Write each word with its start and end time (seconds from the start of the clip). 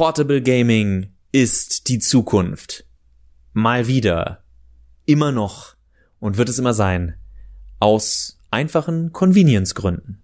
Portable 0.00 0.40
Gaming 0.40 1.12
ist 1.30 1.88
die 1.88 1.98
Zukunft. 1.98 2.86
Mal 3.52 3.86
wieder. 3.86 4.42
Immer 5.04 5.30
noch. 5.30 5.74
Und 6.20 6.38
wird 6.38 6.48
es 6.48 6.58
immer 6.58 6.72
sein. 6.72 7.16
Aus 7.80 8.38
einfachen 8.50 9.12
Convenience-Gründen. 9.12 10.22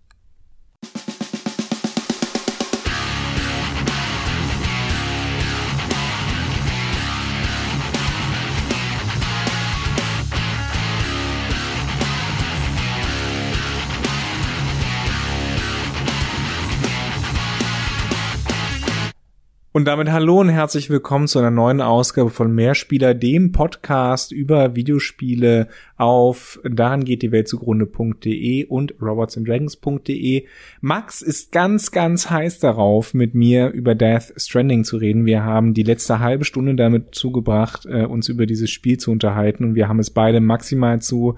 Und 19.77 19.85
damit 19.85 20.11
hallo 20.11 20.41
und 20.41 20.49
herzlich 20.49 20.89
willkommen 20.89 21.29
zu 21.29 21.39
einer 21.39 21.51
neuen 21.51 21.83
Ausgabe 21.83 22.31
von 22.31 22.51
Mehrspieler, 22.51 23.13
dem 23.13 23.53
Podcast 23.53 24.33
über 24.33 24.75
Videospiele 24.75 25.69
auf 25.99 26.59
daran 26.65 27.05
geht 27.05 27.21
die 27.21 27.31
Welt 27.31 27.47
zugrunde.de 27.47 28.65
und 28.65 28.95
robotsanddragons.de. 29.03 30.47
Max 30.81 31.21
ist 31.21 31.53
ganz, 31.53 31.91
ganz 31.91 32.31
heiß 32.31 32.59
darauf, 32.59 33.13
mit 33.13 33.35
mir 33.35 33.69
über 33.69 33.95
Death 33.95 34.33
Stranding 34.39 34.83
zu 34.83 34.97
reden. 34.97 35.27
Wir 35.27 35.45
haben 35.45 35.75
die 35.75 35.83
letzte 35.83 36.21
halbe 36.21 36.47
Stunde 36.47 36.75
damit 36.75 37.15
zugebracht, 37.15 37.85
äh, 37.85 38.07
uns 38.07 38.31
über 38.31 38.47
dieses 38.47 38.71
Spiel 38.71 38.97
zu 38.97 39.11
unterhalten 39.11 39.63
und 39.63 39.75
wir 39.75 39.89
haben 39.89 39.99
es 39.99 40.09
beide 40.09 40.41
maximal 40.41 41.03
zu 41.03 41.37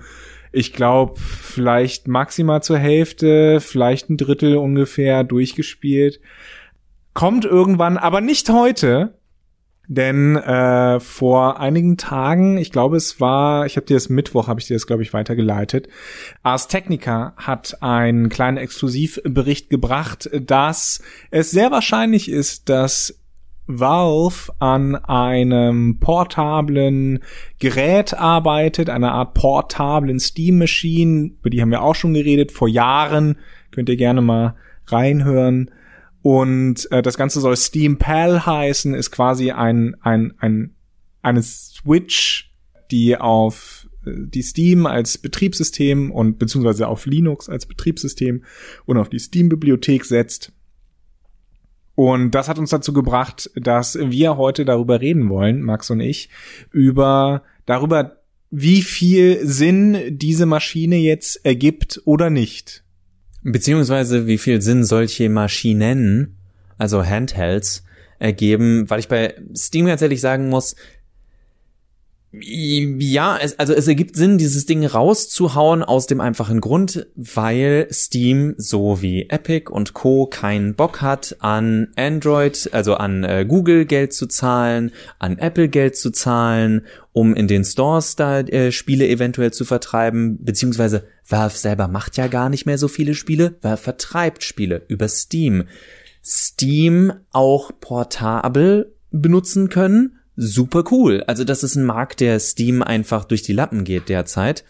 ich 0.51 0.73
glaube, 0.73 1.21
vielleicht 1.21 2.09
maximal 2.09 2.63
zur 2.63 2.79
Hälfte, 2.79 3.61
vielleicht 3.61 4.09
ein 4.09 4.17
Drittel 4.17 4.57
ungefähr 4.57 5.23
durchgespielt 5.23 6.21
kommt 7.19 7.45
irgendwann, 7.45 7.97
aber 7.97 8.21
nicht 8.21 8.49
heute. 8.49 9.19
Denn 9.89 10.37
äh, 10.37 11.01
vor 11.01 11.59
einigen 11.59 11.97
Tagen, 11.97 12.59
ich 12.59 12.71
glaube 12.71 12.97
es 12.97 13.21
war, 13.21 13.67
ich 13.67 13.75
habe 13.75 13.87
dir 13.87 13.95
das 13.95 14.09
Mittwoch, 14.09 14.47
habe 14.47 14.61
ich 14.61 14.69
dir 14.69 14.77
das 14.77 14.87
glaube 14.87 15.03
ich 15.03 15.13
weitergeleitet, 15.13 15.89
Ars 16.45 16.69
Technica 16.69 17.33
hat 17.37 17.83
einen 17.83 18.29
kleinen 18.29 18.57
Exklusivbericht 18.57 19.69
gebracht, 19.69 20.31
dass 20.33 21.03
es 21.33 21.51
sehr 21.51 21.73
wahrscheinlich 21.73 22.31
ist, 22.31 22.69
dass 22.69 23.19
Valve 23.67 24.53
an 24.61 24.95
einem 24.95 25.99
portablen 25.99 27.19
Gerät 27.59 28.15
arbeitet, 28.15 28.91
einer 28.91 29.11
Art 29.11 29.35
portablen 29.35 30.21
Steam 30.21 30.59
Machine, 30.59 31.33
über 31.41 31.51
die 31.51 31.63
haben 31.63 31.73
wir 31.73 31.83
auch 31.83 31.97
schon 31.97 32.15
geredet 32.15 32.53
vor 32.53 32.69
Jahren, 32.69 33.39
könnt 33.73 33.89
ihr 33.89 33.97
gerne 33.97 34.21
mal 34.21 34.55
reinhören. 34.87 35.73
Und 36.29 36.93
äh, 36.93 37.01
das 37.01 37.17
Ganze 37.17 37.41
soll 37.41 37.57
Steam 37.57 37.97
Pal 37.97 38.45
heißen, 38.45 38.93
ist 38.93 39.11
quasi 39.11 39.51
ein, 39.51 39.97
ein, 40.03 40.35
ein, 40.37 40.75
eine 41.23 41.43
Switch, 41.43 42.53
die 42.91 43.17
auf 43.17 43.89
äh, 44.05 44.11
die 44.15 44.43
Steam 44.43 44.85
als 44.85 45.17
Betriebssystem 45.17 46.11
und 46.11 46.39
beziehungsweise 46.39 46.87
auf 46.87 47.07
Linux 47.07 47.49
als 47.49 47.65
Betriebssystem 47.65 48.45
und 48.85 48.99
auf 48.99 49.09
die 49.09 49.19
Steam-Bibliothek 49.19 50.05
setzt. 50.05 50.53
Und 51.95 52.33
das 52.33 52.51
hat 52.51 52.59
uns 52.59 52.69
dazu 52.69 52.93
gebracht, 52.93 53.51
dass 53.55 53.99
wir 53.99 54.37
heute 54.37 54.67
darüber 54.67 55.01
reden 55.01 55.31
wollen, 55.31 55.63
Max 55.63 55.89
und 55.89 56.01
ich, 56.01 56.29
über 56.71 57.43
darüber, 57.65 58.19
wie 58.51 58.83
viel 58.83 59.47
Sinn 59.47 60.19
diese 60.19 60.45
Maschine 60.45 60.97
jetzt 60.97 61.43
ergibt 61.47 62.03
oder 62.05 62.29
nicht. 62.29 62.85
Beziehungsweise 63.53 64.27
wie 64.27 64.39
viel 64.39 64.61
Sinn 64.63 64.85
solche 64.85 65.29
Maschinen, 65.29 66.37
also 66.77 67.05
Handhelds, 67.05 67.85
ergeben, 68.19 68.89
weil 68.91 69.01
ich 69.01 69.09
bei 69.09 69.35
Steam 69.57 69.87
ganz 69.87 70.03
ehrlich 70.03 70.21
sagen 70.21 70.49
muss, 70.49 70.75
ja, 72.43 73.39
es, 73.41 73.59
also 73.59 73.73
es 73.73 73.89
ergibt 73.89 74.17
Sinn, 74.17 74.39
dieses 74.39 74.67
Ding 74.67 74.85
rauszuhauen 74.85 75.83
aus 75.83 76.07
dem 76.07 76.21
einfachen 76.21 76.61
Grund, 76.61 77.07
weil 77.17 77.89
Steam 77.91 78.55
so 78.57 79.03
wie 79.03 79.29
Epic 79.29 79.71
und 79.71 79.95
Co. 79.95 80.27
keinen 80.27 80.75
Bock 80.75 81.01
hat, 81.01 81.37
an 81.41 81.89
Android, 81.97 82.71
also 82.73 82.95
an 82.95 83.25
äh, 83.25 83.45
Google 83.49 83.85
Geld 83.85 84.13
zu 84.13 84.27
zahlen, 84.27 84.93
an 85.19 85.39
Apple 85.39 85.69
Geld 85.69 85.97
zu 85.97 86.11
zahlen, 86.11 86.87
um 87.13 87.35
in 87.35 87.49
den 87.49 87.65
Stores 87.65 88.17
da 88.17 88.41
äh, 88.41 88.73
Spiele 88.73 89.09
eventuell 89.09 89.53
zu 89.53 89.65
vertreiben, 89.65 90.39
beziehungsweise 90.45 91.05
Valve 91.27 91.57
selber 91.57 91.89
macht 91.89 92.17
ja 92.17 92.27
gar 92.27 92.49
nicht 92.49 92.67
mehr 92.67 92.79
so 92.79 92.89
viele 92.89 93.15
Spiele, 93.15 93.57
Valve 93.61 93.83
vertreibt 93.83 94.45
Spiele 94.45 94.83
über 94.89 95.09
Steam. 95.09 95.65
Steam 96.25 97.13
auch 97.33 97.71
portabel 97.81 98.95
benutzen 99.11 99.69
können 99.69 100.19
super 100.39 100.85
cool. 100.93 101.25
Also 101.27 101.43
das 101.43 101.65
ist 101.65 101.75
ein 101.75 101.85
Markt, 101.85 102.21
der 102.21 102.39
Steam 102.39 102.83
einfach 102.83 103.25
durch 103.25 103.43
die 103.43 103.53
Lappen 103.53 103.83
geht 103.83 104.09
derzeit. 104.09 104.65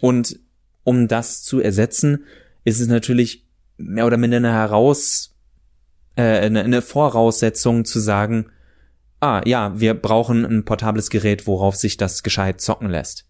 Und 0.00 0.40
um 0.82 1.06
das 1.08 1.44
zu 1.44 1.60
ersetzen, 1.60 2.24
ist 2.64 2.80
es 2.80 2.88
natürlich 2.88 3.46
mehr 3.76 4.06
oder 4.06 4.16
minder 4.16 4.38
eine 4.38 4.52
heraus, 4.52 5.34
äh, 6.16 6.40
eine, 6.40 6.64
eine 6.64 6.82
Voraussetzung 6.82 7.84
zu 7.84 8.00
sagen, 8.00 8.50
ah 9.20 9.40
ja, 9.46 9.78
wir 9.78 9.94
brauchen 9.94 10.44
ein 10.44 10.64
portables 10.64 11.10
Gerät, 11.10 11.46
worauf 11.46 11.76
sich 11.76 11.96
das 11.96 12.24
gescheit 12.24 12.60
zocken 12.60 12.90
lässt. 12.90 13.24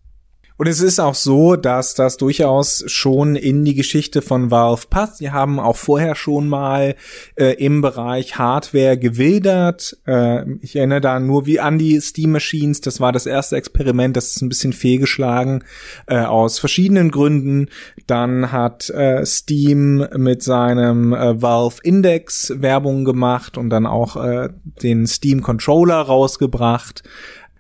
Und 0.57 0.69
es 0.69 0.81
ist 0.81 1.01
auch 1.01 1.17
so, 1.17 1.57
dass 1.57 1.95
das 1.95 2.17
durchaus 2.17 2.85
schon 2.87 3.35
in 3.35 3.65
die 3.65 3.75
Geschichte 3.75 4.23
von 4.23 4.53
Valve 4.53 4.87
passt. 4.89 5.19
Sie 5.19 5.33
haben 5.33 5.59
auch 5.59 5.77
vorher 5.77 6.15
schon 6.15 6.49
mal 6.49 6.95
äh, 7.35 7.55
im 7.55 7.81
Bereich 7.81 8.39
Hardware 8.39 8.97
gewildert. 8.97 9.99
Äh, 10.07 10.49
ich 10.61 10.77
erinnere 10.77 11.01
da 11.01 11.19
nur 11.19 11.47
wie 11.47 11.59
an 11.59 11.79
die 11.79 12.01
Steam 12.01 12.31
Machines. 12.31 12.81
Das 12.81 13.01
war 13.01 13.11
das 13.11 13.27
erste 13.27 13.57
Experiment. 13.57 14.17
Das 14.17 14.37
ist 14.37 14.43
ein 14.43 14.49
bisschen 14.49 14.73
fehlgeschlagen 14.73 15.65
äh, 16.07 16.19
aus 16.19 16.61
verschiedenen 16.61 17.11
Gründen. 17.11 17.69
Dann 18.07 18.53
hat 18.53 18.91
äh, 18.91 19.27
Steam 19.27 20.07
mit 20.17 20.45
seinem 20.45 21.15
äh, 21.15 21.43
Valve 21.43 21.81
Index 21.83 22.53
Werbung 22.57 23.05
gemacht 23.05 23.59
und 23.59 23.71
dann 23.71 23.87
auch 23.87 24.15
äh, 24.17 24.51
den 24.83 25.09
Steam 25.09 25.43
Controller 25.43 26.01
rausgebracht 26.01 27.03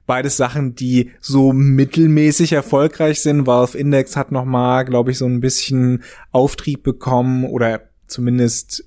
beides 0.06 0.36
Sachen, 0.36 0.74
die 0.74 1.12
so 1.20 1.52
mittelmäßig 1.52 2.52
erfolgreich 2.52 3.20
sind. 3.20 3.46
Valve 3.46 3.78
Index 3.78 4.16
hat 4.16 4.32
noch 4.32 4.44
mal, 4.44 4.84
glaube 4.84 5.10
ich, 5.10 5.18
so 5.18 5.26
ein 5.26 5.40
bisschen 5.40 6.02
Auftrieb 6.30 6.82
bekommen 6.82 7.44
oder 7.44 7.82
zumindest 8.06 8.84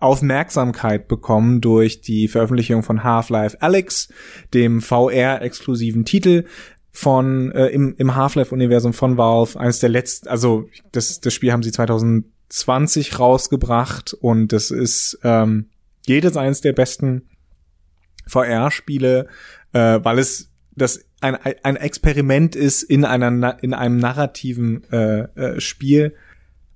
Aufmerksamkeit 0.00 1.08
bekommen 1.08 1.60
durch 1.60 2.00
die 2.00 2.28
Veröffentlichung 2.28 2.82
von 2.82 3.04
Half-Life 3.04 3.60
Alyx, 3.60 4.08
dem 4.54 4.80
VR-exklusiven 4.80 6.04
Titel 6.04 6.46
von 6.90 7.52
äh, 7.52 7.68
im, 7.68 7.94
im 7.96 8.14
Half-Life-Universum 8.14 8.92
von 8.92 9.16
Valve. 9.16 9.58
Eines 9.58 9.78
der 9.78 9.90
letzten, 9.90 10.28
also 10.28 10.68
das, 10.92 11.20
das 11.20 11.34
Spiel 11.34 11.52
haben 11.52 11.62
sie 11.62 11.72
2020 11.72 13.18
rausgebracht 13.18 14.14
und 14.14 14.52
das 14.52 14.70
ist 14.70 15.18
ähm, 15.22 15.68
jedes 16.06 16.36
eines 16.36 16.62
der 16.62 16.72
besten 16.72 17.28
VR-Spiele, 18.26 19.28
äh, 19.72 20.00
weil 20.02 20.18
es 20.18 20.49
das 20.80 21.04
ein, 21.20 21.36
ein 21.36 21.76
Experiment 21.76 22.56
ist 22.56 22.82
in 22.82 23.04
einer 23.04 23.62
in 23.62 23.74
einem 23.74 23.98
narrativen 23.98 24.84
äh, 24.90 25.20
äh, 25.20 25.60
Spiel. 25.60 26.14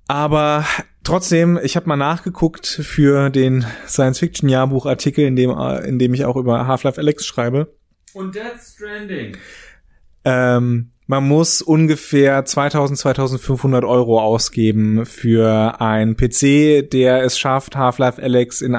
Aber 0.07 0.65
trotzdem, 1.03 1.59
ich 1.61 1.75
habe 1.75 1.87
mal 1.87 1.95
nachgeguckt 1.95 2.67
für 2.67 3.29
den 3.29 3.65
Science-Fiction-Jahrbuch-Artikel, 3.87 5.25
in 5.25 5.35
dem, 5.35 5.49
äh, 5.49 5.87
in 5.87 5.97
dem 5.97 6.13
ich 6.13 6.25
auch 6.25 6.35
über 6.35 6.67
Half-Life 6.67 6.99
Alex 6.99 7.25
schreibe. 7.25 7.73
Und 8.13 8.35
Death 8.35 8.61
Stranding. 8.61 9.37
Ähm, 10.23 10.91
man 11.07 11.27
muss 11.27 11.61
ungefähr 11.61 12.45
2000, 12.45 12.99
2500 12.99 13.83
Euro 13.83 14.21
ausgeben 14.21 15.05
für 15.05 15.79
ein 15.79 16.15
PC, 16.15 16.89
der 16.89 17.23
es 17.23 17.37
schafft, 17.37 17.75
Half-Life 17.75 18.21
Alex 18.21 18.61
in 18.61 18.75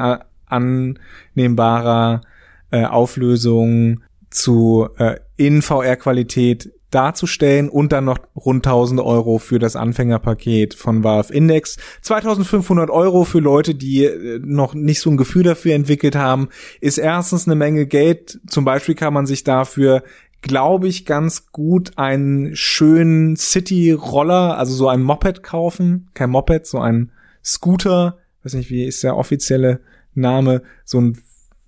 annehmbarer 0.46 2.22
äh, 2.70 2.84
Auflösung 2.84 4.02
zu 4.30 4.88
äh, 4.98 5.16
in 5.36 5.62
VR-Qualität 5.62 6.72
darzustellen 6.90 7.68
und 7.68 7.92
dann 7.92 8.04
noch 8.04 8.18
rund 8.36 8.66
1000 8.66 9.00
Euro 9.00 9.38
für 9.38 9.58
das 9.58 9.76
Anfängerpaket 9.76 10.74
von 10.74 11.04
Valve 11.04 11.32
Index. 11.32 11.76
2500 12.02 12.90
Euro 12.90 13.24
für 13.24 13.40
Leute, 13.40 13.74
die 13.74 14.04
äh, 14.04 14.38
noch 14.42 14.74
nicht 14.74 15.00
so 15.00 15.10
ein 15.10 15.16
Gefühl 15.16 15.42
dafür 15.42 15.74
entwickelt 15.74 16.16
haben, 16.16 16.48
ist 16.80 16.98
erstens 16.98 17.46
eine 17.46 17.56
Menge 17.56 17.86
Geld. 17.86 18.40
Zum 18.46 18.64
Beispiel 18.64 18.94
kann 18.94 19.12
man 19.14 19.26
sich 19.26 19.44
dafür 19.44 20.02
glaube 20.42 20.86
ich, 20.86 21.06
ganz 21.06 21.50
gut 21.50 21.92
einen 21.96 22.54
schönen 22.54 23.36
City-Roller, 23.36 24.56
also 24.56 24.74
so 24.74 24.88
ein 24.88 25.02
Moped 25.02 25.42
kaufen. 25.42 26.08
Kein 26.14 26.30
Moped, 26.30 26.66
so 26.66 26.78
ein 26.78 27.10
Scooter. 27.44 28.18
Weiß 28.44 28.54
nicht, 28.54 28.70
wie 28.70 28.84
ist 28.84 29.02
der 29.02 29.16
offizielle 29.16 29.80
Name? 30.14 30.62
So 30.84 31.00
ein 31.00 31.18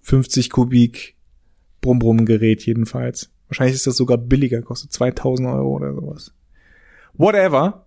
50 0.02 0.50
Kubik 0.50 1.16
Brumm-Brumm-Gerät 1.88 2.64
jedenfalls. 2.64 3.30
Wahrscheinlich 3.48 3.76
ist 3.76 3.86
das 3.86 3.96
sogar 3.96 4.18
billiger, 4.18 4.62
kostet 4.62 4.92
2000 4.92 5.48
Euro 5.48 5.76
oder 5.76 5.94
sowas. 5.94 6.32
Whatever. 7.14 7.86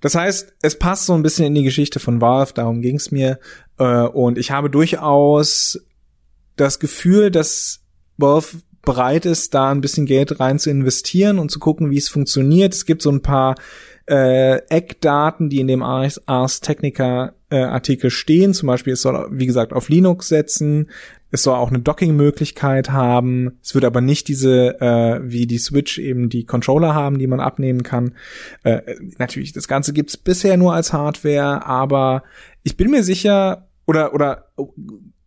Das 0.00 0.14
heißt, 0.14 0.54
es 0.62 0.78
passt 0.78 1.06
so 1.06 1.14
ein 1.14 1.22
bisschen 1.22 1.46
in 1.46 1.54
die 1.54 1.62
Geschichte 1.62 2.00
von 2.00 2.20
Valve, 2.20 2.52
darum 2.54 2.82
ging's 2.82 3.10
mir. 3.10 3.38
Äh, 3.78 4.02
und 4.02 4.38
ich 4.38 4.50
habe 4.50 4.70
durchaus 4.70 5.80
das 6.56 6.78
Gefühl, 6.78 7.30
dass 7.30 7.80
Valve 8.16 8.58
bereit 8.82 9.26
ist, 9.26 9.54
da 9.54 9.70
ein 9.70 9.80
bisschen 9.80 10.06
Geld 10.06 10.40
rein 10.40 10.58
zu 10.58 10.70
investieren 10.70 11.38
und 11.38 11.50
zu 11.50 11.58
gucken, 11.58 11.90
wie 11.90 11.98
es 11.98 12.08
funktioniert. 12.08 12.74
Es 12.74 12.86
gibt 12.86 13.02
so 13.02 13.10
ein 13.10 13.22
paar 13.22 13.54
äh, 14.06 14.58
Eckdaten, 14.68 15.48
die 15.48 15.60
in 15.60 15.66
dem 15.66 15.82
Ars, 15.82 16.20
Ars 16.28 16.60
Technica 16.60 17.34
äh, 17.50 17.56
Artikel 17.56 18.10
stehen. 18.10 18.52
Zum 18.54 18.66
Beispiel, 18.66 18.92
es 18.92 19.02
soll, 19.02 19.28
wie 19.32 19.46
gesagt, 19.46 19.72
auf 19.72 19.88
Linux 19.88 20.28
setzen. 20.28 20.90
Es 21.34 21.42
soll 21.42 21.56
auch 21.56 21.70
eine 21.70 21.80
Docking-Möglichkeit 21.80 22.92
haben. 22.92 23.58
Es 23.60 23.74
wird 23.74 23.84
aber 23.84 24.00
nicht 24.00 24.28
diese, 24.28 24.80
äh, 24.80 25.18
wie 25.20 25.48
die 25.48 25.58
Switch 25.58 25.98
eben 25.98 26.28
die 26.28 26.44
Controller 26.44 26.94
haben, 26.94 27.18
die 27.18 27.26
man 27.26 27.40
abnehmen 27.40 27.82
kann. 27.82 28.14
Äh, 28.62 28.94
natürlich, 29.18 29.52
das 29.52 29.66
Ganze 29.66 29.92
gibt's 29.92 30.16
bisher 30.16 30.56
nur 30.56 30.74
als 30.74 30.92
Hardware, 30.92 31.66
aber 31.66 32.22
ich 32.62 32.76
bin 32.76 32.92
mir 32.92 33.02
sicher, 33.02 33.66
oder, 33.84 34.14
oder 34.14 34.46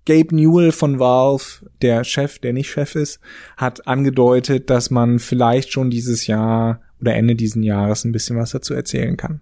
Gabe 0.06 0.34
Newell 0.34 0.72
von 0.72 0.98
Valve, 0.98 1.70
der 1.82 2.06
Chef, 2.06 2.40
der 2.40 2.54
nicht 2.54 2.70
Chef 2.70 2.96
ist, 2.96 3.20
hat 3.58 3.86
angedeutet, 3.86 4.70
dass 4.70 4.90
man 4.90 5.20
vielleicht 5.20 5.74
schon 5.74 5.90
dieses 5.90 6.26
Jahr 6.26 6.80
oder 7.02 7.16
Ende 7.16 7.36
diesen 7.36 7.64
Jahres 7.64 8.06
ein 8.06 8.14
bisschen 8.14 8.38
was 8.38 8.52
dazu 8.52 8.74
erzählen 8.74 9.18
kann. 9.18 9.42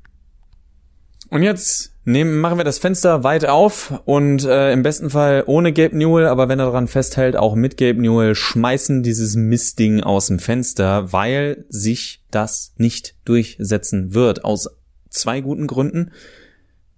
Und 1.30 1.44
jetzt 1.44 1.94
nehmen, 2.06 2.40
machen 2.40 2.57
wir 2.57 2.63
das 2.63 2.80
Fenster 2.80 3.24
weit 3.24 3.46
auf 3.46 4.02
und 4.06 4.46
äh, 4.46 4.72
im 4.72 4.84
besten 4.84 5.10
Fall 5.10 5.44
ohne 5.46 5.74
Gabe 5.74 5.98
Newell, 5.98 6.28
aber 6.28 6.48
wenn 6.48 6.60
er 6.60 6.66
daran 6.66 6.88
festhält, 6.88 7.36
auch 7.36 7.56
mit 7.56 7.78
Gabe 7.78 8.02
Newell, 8.02 8.36
schmeißen 8.36 9.04
dieses 9.04 9.36
Mistding 9.36 10.02
aus 10.02 10.28
dem 10.28 10.40
Fenster, 10.40 11.12
weil 11.12 11.66
sich 11.69 12.24
das 12.31 12.74
nicht 12.78 13.16
durchsetzen 13.25 14.13
wird. 14.13 14.46
Aus 14.46 14.69
zwei 15.10 15.42
guten 15.42 15.68
Gründen. 15.68 16.12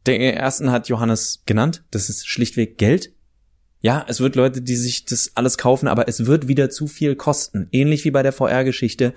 Der 0.06 0.38
ersten 0.38 0.72
hat 0.72 0.88
Johannes 0.88 1.44
genannt, 1.46 1.84
das 1.92 2.10
ist 2.10 2.28
schlichtweg 2.28 2.78
Geld. 2.78 3.12
Ja, 3.80 4.06
es 4.08 4.20
wird 4.20 4.36
Leute, 4.36 4.62
die 4.62 4.76
sich 4.76 5.06
das 5.06 5.32
alles 5.36 5.58
kaufen, 5.58 5.88
aber 5.88 6.08
es 6.08 6.26
wird 6.26 6.48
wieder 6.48 6.70
zu 6.70 6.88
viel 6.88 7.16
kosten. 7.16 7.68
Ähnlich 7.72 8.06
wie 8.06 8.12
bei 8.12 8.24
der 8.24 8.34
VR-Geschichte. 8.34 9.14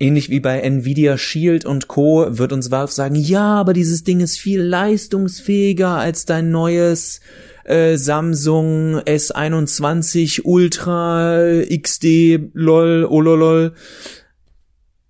Ähnlich 0.00 0.30
wie 0.30 0.38
bei 0.38 0.60
Nvidia 0.60 1.18
Shield 1.18 1.64
und 1.64 1.88
Co. 1.88 2.26
wird 2.28 2.52
uns 2.52 2.70
Valve 2.70 2.92
sagen, 2.92 3.16
ja, 3.16 3.54
aber 3.54 3.72
dieses 3.72 4.04
Ding 4.04 4.20
ist 4.20 4.38
viel 4.38 4.62
leistungsfähiger 4.62 5.88
als 5.88 6.24
dein 6.24 6.52
neues 6.52 7.20
äh, 7.64 7.96
Samsung 7.96 9.00
S21 9.00 10.42
Ultra 10.44 11.64
XD 11.66 12.50
lol 12.52 13.04
ololol. 13.06 13.74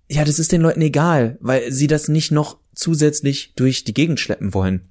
Ja, 0.09 0.23
das 0.23 0.39
ist 0.39 0.51
den 0.51 0.61
Leuten 0.61 0.81
egal, 0.81 1.37
weil 1.39 1.71
sie 1.71 1.85
das 1.85 2.07
nicht 2.07 2.31
noch 2.31 2.57
zusätzlich 2.73 3.53
durch 3.55 3.83
die 3.83 3.93
Gegend 3.93 4.19
schleppen 4.19 4.55
wollen. 4.55 4.89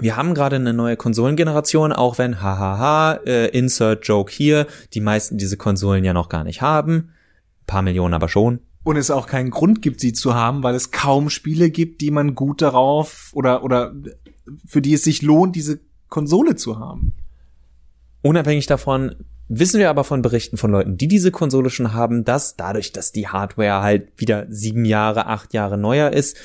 Wir 0.00 0.16
haben 0.16 0.34
gerade 0.34 0.56
eine 0.56 0.72
neue 0.72 0.96
Konsolengeneration, 0.96 1.92
auch 1.92 2.18
wenn, 2.18 2.42
hahaha, 2.42 3.20
äh, 3.24 3.48
Insert 3.56 4.04
Joke 4.06 4.32
hier, 4.32 4.66
die 4.94 5.00
meisten 5.00 5.38
diese 5.38 5.56
Konsolen 5.56 6.02
ja 6.02 6.12
noch 6.12 6.28
gar 6.28 6.42
nicht 6.42 6.60
haben. 6.60 7.12
Ein 7.62 7.66
paar 7.66 7.82
Millionen 7.82 8.14
aber 8.14 8.28
schon 8.28 8.60
und 8.84 8.96
es 8.96 9.10
auch 9.10 9.26
keinen 9.26 9.50
Grund 9.50 9.82
gibt, 9.82 10.00
sie 10.00 10.12
zu 10.12 10.34
haben, 10.34 10.62
weil 10.62 10.74
es 10.74 10.90
kaum 10.90 11.30
Spiele 11.30 11.70
gibt, 11.70 12.00
die 12.00 12.10
man 12.10 12.34
gut 12.34 12.62
darauf 12.62 13.30
oder 13.34 13.62
oder 13.64 13.94
für 14.66 14.80
die 14.80 14.94
es 14.94 15.04
sich 15.04 15.22
lohnt, 15.22 15.56
diese 15.56 15.80
Konsole 16.08 16.56
zu 16.56 16.78
haben. 16.78 17.12
Unabhängig 18.22 18.66
davon 18.66 19.14
wissen 19.48 19.80
wir 19.80 19.90
aber 19.90 20.04
von 20.04 20.22
Berichten 20.22 20.56
von 20.56 20.70
Leuten, 20.70 20.96
die 20.96 21.08
diese 21.08 21.30
Konsole 21.30 21.70
schon 21.70 21.92
haben, 21.92 22.24
dass 22.24 22.56
dadurch, 22.56 22.92
dass 22.92 23.12
die 23.12 23.28
Hardware 23.28 23.82
halt 23.82 24.12
wieder 24.16 24.46
sieben 24.48 24.84
Jahre, 24.84 25.26
acht 25.26 25.54
Jahre 25.54 25.78
neuer 25.78 26.12
ist, 26.12 26.36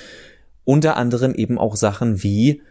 unter 0.63 0.95
anderem 0.97 1.33
eben 1.33 1.57
auch 1.57 1.75
Sachen 1.75 2.23
wie 2.23 2.61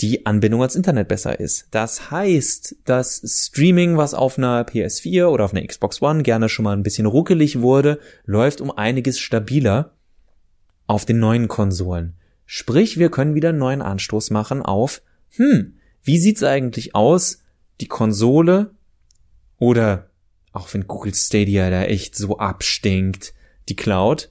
die 0.00 0.26
Anbindung 0.26 0.60
ans 0.60 0.74
Internet 0.74 1.08
besser 1.08 1.40
ist. 1.40 1.68
Das 1.70 2.10
heißt, 2.10 2.76
das 2.84 3.22
Streaming, 3.24 3.96
was 3.96 4.14
auf 4.14 4.36
einer 4.36 4.62
PS4 4.62 5.26
oder 5.26 5.44
auf 5.44 5.54
einer 5.54 5.66
Xbox 5.66 6.02
One 6.02 6.22
gerne 6.22 6.48
schon 6.48 6.64
mal 6.64 6.76
ein 6.76 6.82
bisschen 6.82 7.06
ruckelig 7.06 7.60
wurde, 7.60 7.98
läuft 8.24 8.60
um 8.60 8.70
einiges 8.70 9.18
stabiler 9.18 9.92
auf 10.86 11.04
den 11.06 11.18
neuen 11.18 11.48
Konsolen. 11.48 12.14
Sprich, 12.44 12.98
wir 12.98 13.10
können 13.10 13.34
wieder 13.34 13.48
einen 13.50 13.58
neuen 13.58 13.82
Anstoß 13.82 14.30
machen 14.30 14.62
auf, 14.62 15.02
hm, 15.30 15.74
wie 16.02 16.18
sieht's 16.18 16.42
eigentlich 16.42 16.94
aus, 16.94 17.42
die 17.80 17.88
Konsole 17.88 18.70
oder 19.58 20.10
auch 20.52 20.72
wenn 20.72 20.86
Google 20.86 21.14
Stadia 21.14 21.70
da 21.70 21.84
echt 21.84 22.16
so 22.16 22.38
abstinkt, 22.38 23.34
die 23.68 23.76
Cloud, 23.76 24.30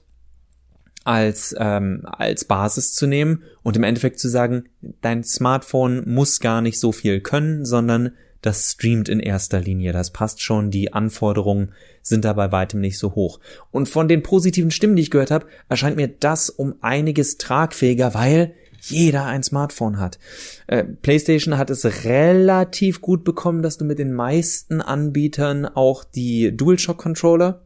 als, 1.06 1.54
ähm, 1.58 2.02
als 2.04 2.44
Basis 2.44 2.92
zu 2.92 3.06
nehmen 3.06 3.42
und 3.62 3.76
im 3.76 3.84
Endeffekt 3.84 4.18
zu 4.18 4.28
sagen, 4.28 4.64
dein 5.00 5.22
Smartphone 5.22 6.02
muss 6.08 6.40
gar 6.40 6.60
nicht 6.60 6.80
so 6.80 6.92
viel 6.92 7.20
können, 7.20 7.64
sondern 7.64 8.12
das 8.42 8.72
streamt 8.72 9.08
in 9.08 9.20
erster 9.20 9.60
Linie. 9.60 9.92
Das 9.92 10.12
passt 10.12 10.42
schon. 10.42 10.70
Die 10.70 10.92
Anforderungen 10.92 11.72
sind 12.02 12.24
da 12.24 12.32
bei 12.32 12.52
weitem 12.52 12.80
nicht 12.80 12.98
so 12.98 13.14
hoch. 13.14 13.40
Und 13.70 13.88
von 13.88 14.08
den 14.08 14.22
positiven 14.22 14.70
Stimmen, 14.70 14.96
die 14.96 15.02
ich 15.02 15.10
gehört 15.10 15.30
habe, 15.30 15.46
erscheint 15.68 15.96
mir 15.96 16.08
das 16.08 16.50
um 16.50 16.74
einiges 16.80 17.38
tragfähiger, 17.38 18.14
weil 18.14 18.54
jeder 18.80 19.24
ein 19.24 19.42
Smartphone 19.42 19.98
hat. 19.98 20.18
Äh, 20.66 20.84
PlayStation 20.84 21.58
hat 21.58 21.70
es 21.70 22.04
relativ 22.04 23.00
gut 23.00 23.24
bekommen, 23.24 23.62
dass 23.62 23.78
du 23.78 23.84
mit 23.84 23.98
den 23.98 24.12
meisten 24.12 24.80
Anbietern 24.80 25.66
auch 25.66 26.04
die 26.04 26.56
DualShock 26.56 26.98
Controller 26.98 27.65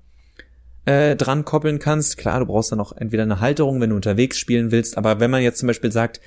äh, 0.85 1.17
dran 1.17 1.45
koppeln 1.45 1.79
kannst. 1.79 2.17
Klar, 2.17 2.41
du 2.41 2.47
brauchst 2.47 2.73
dann 2.73 2.79
noch 2.79 2.97
entweder 2.97 3.23
eine 3.23 3.41
Halterung, 3.41 3.81
wenn 3.81 3.91
du 3.91 3.97
unterwegs 3.97 4.39
spielen 4.39 4.71
willst, 4.71 4.97
aber 4.97 5.21
wenn 5.21 5.31
man 5.31 5.43
jetzt 5.43 5.59
zum 5.59 5.67
Beispiel 5.67 5.93
sagt, 5.93 6.21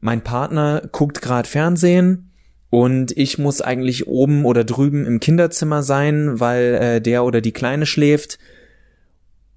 mein 0.00 0.22
Partner 0.22 0.88
guckt 0.92 1.22
gerade 1.22 1.48
Fernsehen 1.48 2.30
und 2.70 3.16
ich 3.16 3.38
muss 3.38 3.60
eigentlich 3.60 4.06
oben 4.06 4.44
oder 4.44 4.64
drüben 4.64 5.06
im 5.06 5.20
Kinderzimmer 5.20 5.82
sein, 5.82 6.40
weil 6.40 6.74
äh, 6.74 7.00
der 7.00 7.24
oder 7.24 7.40
die 7.40 7.52
Kleine 7.52 7.86
schläft. 7.86 8.38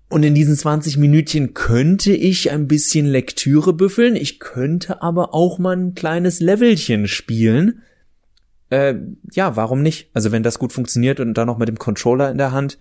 Und 0.10 0.24
in 0.24 0.36
diesen 0.36 0.58
20 0.58 0.98
Minütchen 0.98 1.54
könnte 1.54 2.12
ich 2.12 2.52
ein 2.52 2.68
bisschen 2.68 3.06
Lektüre 3.06 3.72
büffeln, 3.72 4.18
ich 4.18 4.40
könnte 4.42 5.02
aber 5.02 5.34
auch 5.34 5.58
mal 5.58 5.76
ein 5.76 5.96
kleines 5.96 6.42
Levelchen 6.42 7.08
spielen. 7.08 7.82
Äh, 8.70 8.96
ja, 9.32 9.56
warum 9.56 9.82
nicht? 9.82 10.10
Also 10.14 10.34
wenn 10.34 10.44
das 10.44 10.60
gut 10.60 10.74
funktioniert 10.74 11.22
und 11.22 11.34
dann 11.34 11.48
noch 11.48 11.58
mit 11.58 11.70
dem 11.70 11.80
Controller 11.80 12.30
in 12.30 12.38
der 12.38 12.52
Hand, 12.52 12.78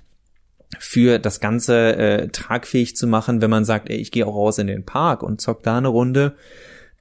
für 0.78 1.18
das 1.18 1.40
Ganze 1.40 1.96
äh, 1.96 2.28
tragfähig 2.28 2.96
zu 2.96 3.06
machen, 3.06 3.42
wenn 3.42 3.50
man 3.50 3.64
sagt, 3.64 3.90
ey, 3.90 3.96
ich 3.96 4.12
gehe 4.12 4.26
auch 4.26 4.34
raus 4.34 4.58
in 4.58 4.66
den 4.66 4.84
Park 4.84 5.22
und 5.22 5.40
zock 5.40 5.62
da 5.62 5.78
eine 5.78 5.88
Runde. 5.88 6.36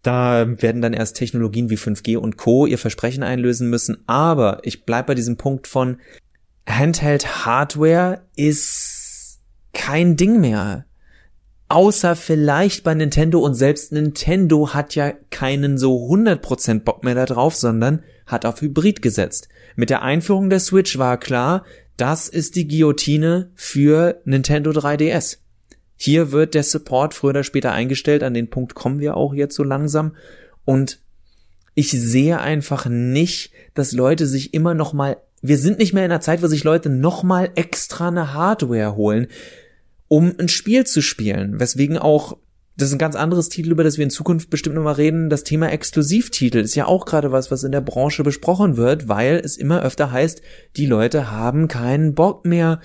Da 0.01 0.45
werden 0.61 0.81
dann 0.81 0.93
erst 0.93 1.17
Technologien 1.17 1.69
wie 1.69 1.77
5G 1.77 2.17
und 2.17 2.37
Co. 2.37 2.65
ihr 2.65 2.77
Versprechen 2.77 3.21
einlösen 3.21 3.69
müssen. 3.69 4.03
Aber 4.07 4.59
ich 4.63 4.85
bleib 4.85 5.07
bei 5.07 5.15
diesem 5.15 5.37
Punkt 5.37 5.67
von 5.67 5.97
Handheld 6.67 7.45
Hardware 7.45 8.21
ist 8.35 9.39
kein 9.73 10.15
Ding 10.15 10.39
mehr. 10.39 10.85
Außer 11.67 12.15
vielleicht 12.15 12.83
bei 12.83 12.95
Nintendo 12.95 13.39
und 13.39 13.53
selbst 13.53 13.91
Nintendo 13.91 14.73
hat 14.73 14.95
ja 14.95 15.13
keinen 15.29 15.77
so 15.77 16.07
100% 16.07 16.79
Bock 16.79 17.03
mehr 17.03 17.13
da 17.13 17.25
drauf, 17.25 17.55
sondern 17.55 18.03
hat 18.25 18.45
auf 18.45 18.61
Hybrid 18.61 19.01
gesetzt. 19.01 19.49
Mit 19.75 19.89
der 19.89 20.01
Einführung 20.01 20.49
der 20.49 20.59
Switch 20.59 20.97
war 20.97 21.17
klar, 21.17 21.63
das 22.01 22.29
ist 22.29 22.55
die 22.55 22.67
Guillotine 22.67 23.51
für 23.55 24.21
Nintendo 24.25 24.71
3DS. 24.71 25.37
Hier 25.95 26.31
wird 26.31 26.53
der 26.53 26.63
Support 26.63 27.13
früher 27.13 27.31
oder 27.31 27.43
später 27.43 27.71
eingestellt, 27.71 28.23
an 28.23 28.33
den 28.33 28.49
Punkt 28.49 28.73
kommen 28.73 28.99
wir 28.99 29.17
auch 29.17 29.33
jetzt 29.33 29.55
so 29.55 29.63
langsam. 29.63 30.15
Und 30.65 30.99
ich 31.75 31.91
sehe 31.91 32.39
einfach 32.39 32.85
nicht, 32.87 33.51
dass 33.73 33.91
Leute 33.91 34.27
sich 34.27 34.53
immer 34.53 34.73
noch 34.73 34.93
mal 34.93 35.17
wir 35.41 35.57
sind 35.57 35.79
nicht 35.79 35.93
mehr 35.93 36.05
in 36.05 36.11
einer 36.11 36.21
Zeit, 36.21 36.41
wo 36.41 36.47
sich 36.47 36.63
Leute 36.63 36.89
noch 36.89 37.23
mal 37.23 37.49
extra 37.55 38.09
eine 38.09 38.33
Hardware 38.33 38.95
holen, 38.95 39.27
um 40.07 40.33
ein 40.37 40.49
Spiel 40.49 40.85
zu 40.85 41.01
spielen, 41.01 41.59
weswegen 41.59 41.97
auch 41.97 42.37
das 42.79 42.89
ist 42.89 42.95
ein 42.95 42.99
ganz 42.99 43.15
anderes 43.15 43.49
Titel, 43.49 43.71
über 43.71 43.83
das 43.83 43.97
wir 43.97 44.05
in 44.05 44.09
Zukunft 44.09 44.49
bestimmt 44.49 44.75
nochmal 44.75 44.93
reden. 44.93 45.29
Das 45.29 45.43
Thema 45.43 45.69
Exklusivtitel 45.69 46.59
ist 46.59 46.75
ja 46.75 46.85
auch 46.85 47.05
gerade 47.05 47.31
was, 47.31 47.51
was 47.51 47.63
in 47.63 47.73
der 47.73 47.81
Branche 47.81 48.23
besprochen 48.23 48.77
wird, 48.77 49.09
weil 49.09 49.41
es 49.43 49.57
immer 49.57 49.81
öfter 49.81 50.11
heißt, 50.11 50.41
die 50.77 50.85
Leute 50.85 51.29
haben 51.29 51.67
keinen 51.67 52.15
Bock 52.15 52.45
mehr, 52.45 52.79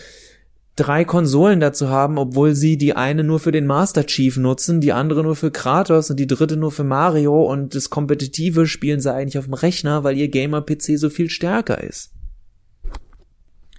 drei 0.75 1.05
Konsolen 1.05 1.61
dazu 1.61 1.89
haben, 1.89 2.19
obwohl 2.19 2.57
sie 2.57 2.77
die 2.77 2.97
eine 2.97 3.23
nur 3.23 3.39
für 3.39 3.53
den 3.53 3.67
Master 3.67 4.05
Chief 4.05 4.37
nutzen, 4.37 4.81
die 4.81 4.93
andere 4.93 5.23
nur 5.23 5.37
für 5.37 5.53
Kratos 5.53 6.11
und 6.11 6.19
die 6.19 6.27
dritte 6.27 6.57
nur 6.57 6.73
für 6.73 6.83
Mario 6.83 7.45
und 7.45 7.77
das 7.77 7.91
kompetitive 7.91 8.67
spielen 8.67 9.01
sie 9.01 9.15
eigentlich 9.15 9.39
auf 9.39 9.45
dem 9.45 9.55
Rechner, 9.55 10.03
weil 10.03 10.19
ihr 10.19 10.29
Gamer-PC 10.29 10.99
so 10.99 11.09
viel 11.09 11.31
stärker 11.31 11.83
ist. 11.83 12.11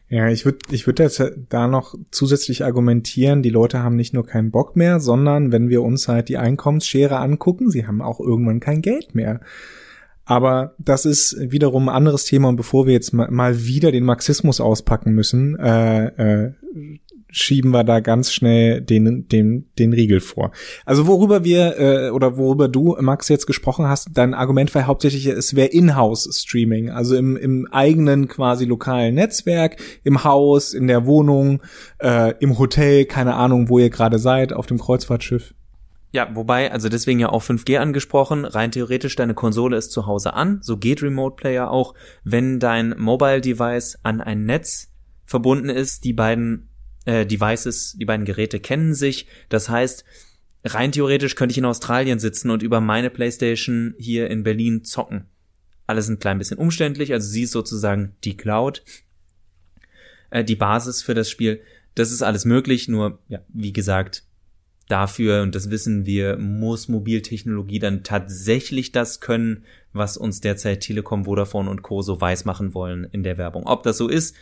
Ja, 0.08 0.30
ich 0.30 0.46
würde 0.46 0.60
ich 0.70 0.86
würd 0.86 1.00
jetzt 1.00 1.24
da 1.50 1.68
noch 1.68 1.96
zusätzlich 2.12 2.64
argumentieren, 2.64 3.42
die 3.42 3.50
Leute 3.50 3.80
haben 3.80 3.96
nicht 3.96 4.14
nur 4.14 4.26
keinen 4.26 4.52
Bock 4.52 4.76
mehr, 4.76 5.00
sondern 5.00 5.52
wenn 5.52 5.70
wir 5.70 5.82
uns 5.82 6.08
halt 6.08 6.30
die 6.30 6.38
Einkommensschere 6.38 7.18
angucken, 7.18 7.72
sie 7.72 7.88
haben 7.88 8.02
auch 8.02 8.20
irgendwann 8.20 8.60
kein 8.60 8.82
Geld 8.82 9.16
mehr. 9.16 9.42
Aber 10.26 10.74
das 10.80 11.06
ist 11.06 11.38
wiederum 11.40 11.88
ein 11.90 11.96
anderes 11.96 12.26
Thema 12.26 12.50
und 12.50 12.56
bevor 12.56 12.88
wir 12.88 12.94
jetzt 12.94 13.14
mal 13.14 13.66
wieder 13.66 13.92
den 13.92 14.04
Marxismus 14.04 14.60
auspacken 14.60 15.14
müssen, 15.14 15.58
äh, 15.58 16.06
äh, 16.08 16.54
schieben 17.30 17.72
wir 17.72 17.84
da 17.84 18.00
ganz 18.00 18.32
schnell 18.32 18.82
den, 18.82 19.28
den, 19.28 19.66
den 19.78 19.94
Riegel 19.94 20.20
vor. 20.20 20.52
Also 20.86 21.08
worüber 21.08 21.44
wir 21.44 21.78
äh, 21.78 22.10
oder 22.10 22.38
worüber 22.38 22.68
du, 22.68 22.96
Max, 23.00 23.28
jetzt 23.28 23.46
gesprochen 23.46 23.88
hast, 23.88 24.10
dein 24.14 24.34
Argument 24.34 24.74
war 24.74 24.88
hauptsächlich, 24.88 25.26
es 25.28 25.56
wäre 25.56 25.68
Inhouse-Streaming, 25.68 26.90
also 26.90 27.16
im, 27.16 27.36
im 27.36 27.68
eigenen 27.72 28.28
quasi 28.28 28.66
lokalen 28.66 29.16
Netzwerk, 29.16 29.78
im 30.04 30.24
Haus, 30.24 30.74
in 30.74 30.88
der 30.88 31.06
Wohnung, 31.06 31.62
äh, 32.00 32.34
im 32.40 32.58
Hotel, 32.58 33.06
keine 33.06 33.36
Ahnung, 33.36 33.70
wo 33.70 33.80
ihr 33.80 33.90
gerade 33.90 34.20
seid, 34.20 34.54
auf 34.54 34.66
dem 34.68 34.80
Kreuzfahrtschiff. 34.80 35.54
Ja, 36.16 36.30
wobei, 36.34 36.72
also 36.72 36.88
deswegen 36.88 37.20
ja 37.20 37.28
auch 37.28 37.44
5G 37.44 37.78
angesprochen, 37.78 38.46
rein 38.46 38.72
theoretisch 38.72 39.18
deine 39.18 39.34
Konsole 39.34 39.76
ist 39.76 39.92
zu 39.92 40.06
Hause 40.08 40.34
an, 40.34 40.60
so 40.62 40.78
geht 40.78 41.04
Remote 41.04 41.36
Player 41.36 41.70
auch, 41.70 41.94
wenn 42.24 42.62
dein 42.62 42.96
Mobile 42.98 43.42
Device 43.42 44.00
an 44.04 44.22
ein 44.22 44.46
Netz 44.46 44.94
verbunden 45.26 45.68
ist, 45.68 46.06
die 46.06 46.14
beiden 46.14 46.70
äh, 47.06 47.26
Devices, 47.26 47.96
die 47.98 48.06
beiden 48.06 48.26
Geräte 48.26 48.60
kennen 48.60 48.94
sich. 48.94 49.28
Das 49.50 49.70
heißt, 49.70 50.04
rein 50.64 50.92
theoretisch 50.92 51.36
könnte 51.36 51.54
ich 51.54 51.58
in 51.58 51.66
Australien 51.66 52.20
sitzen 52.20 52.50
und 52.50 52.64
über 52.64 52.82
meine 52.82 53.10
Playstation 53.10 53.96
hier 53.98 54.30
in 54.30 54.44
Berlin 54.44 54.84
zocken. 54.84 55.26
Alles 55.88 56.10
ein 56.10 56.20
klein 56.20 56.40
bisschen 56.40 56.58
umständlich, 56.58 57.14
also 57.14 57.30
sie 57.30 57.44
ist 57.44 57.52
sozusagen 57.52 58.16
die 58.24 58.36
Cloud, 58.36 58.84
äh, 60.32 60.44
die 60.44 60.56
Basis 60.56 61.04
für 61.04 61.14
das 61.14 61.30
Spiel. 61.30 61.62
Das 61.94 62.12
ist 62.12 62.24
alles 62.24 62.44
möglich, 62.46 62.88
nur, 62.88 63.20
ja, 63.30 63.40
wie 63.50 63.72
gesagt, 63.72 64.24
dafür, 64.88 65.42
und 65.42 65.56
das 65.56 65.70
wissen 65.70 66.06
wir, 66.06 66.38
muss 66.38 66.88
Mobiltechnologie 66.88 67.80
dann 67.80 68.04
tatsächlich 68.04 68.92
das 68.92 69.20
können, 69.20 69.64
was 69.94 70.18
uns 70.18 70.42
derzeit 70.42 70.82
Telekom, 70.82 71.26
Vodafone 71.26 71.70
und 71.70 71.82
Co. 71.82 72.02
so 72.02 72.20
weiß 72.20 72.46
machen 72.46 72.74
wollen 72.74 73.08
in 73.12 73.24
der 73.24 73.38
Werbung. 73.38 73.66
Ob 73.66 73.84
das 73.84 73.98
so 73.98 74.08
ist, 74.08 74.36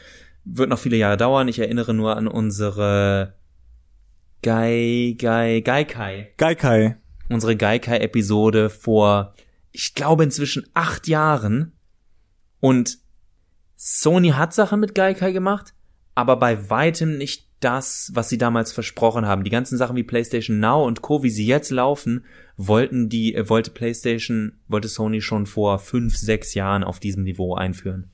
wird 0.45 0.69
noch 0.69 0.79
viele 0.79 0.97
Jahre 0.97 1.17
dauern. 1.17 1.47
Ich 1.47 1.59
erinnere 1.59 1.93
nur 1.93 2.17
an 2.17 2.27
unsere 2.27 3.35
Gai, 4.41 5.15
Gai, 5.17 5.61
Gaikai. 5.61 6.33
Gaikai. 6.37 6.97
Unsere 7.29 7.55
Gaikai-Episode 7.55 8.69
vor, 8.69 9.33
ich 9.71 9.93
glaube, 9.95 10.23
inzwischen 10.23 10.67
acht 10.73 11.07
Jahren. 11.07 11.71
Und 12.59 12.99
Sony 13.75 14.29
hat 14.29 14.53
Sachen 14.53 14.79
mit 14.79 14.95
Gaikai 14.95 15.31
gemacht, 15.31 15.73
aber 16.15 16.35
bei 16.35 16.69
weitem 16.69 17.17
nicht 17.17 17.49
das, 17.61 18.11
was 18.13 18.27
sie 18.27 18.37
damals 18.37 18.73
versprochen 18.73 19.25
haben. 19.25 19.45
Die 19.45 19.49
ganzen 19.49 19.77
Sachen 19.77 19.95
wie 19.95 20.03
PlayStation 20.03 20.59
Now 20.59 20.85
und 20.85 21.01
Co., 21.01 21.23
wie 21.23 21.29
sie 21.29 21.45
jetzt 21.45 21.71
laufen, 21.71 22.25
wollten 22.57 23.07
die, 23.07 23.35
äh, 23.35 23.47
wollte 23.47 23.71
PlayStation, 23.71 24.59
wollte 24.67 24.89
Sony 24.89 25.21
schon 25.21 25.45
vor 25.45 25.79
fünf, 25.79 26.17
sechs 26.17 26.53
Jahren 26.53 26.83
auf 26.83 26.99
diesem 26.99 27.23
Niveau 27.23 27.55
einführen 27.55 28.12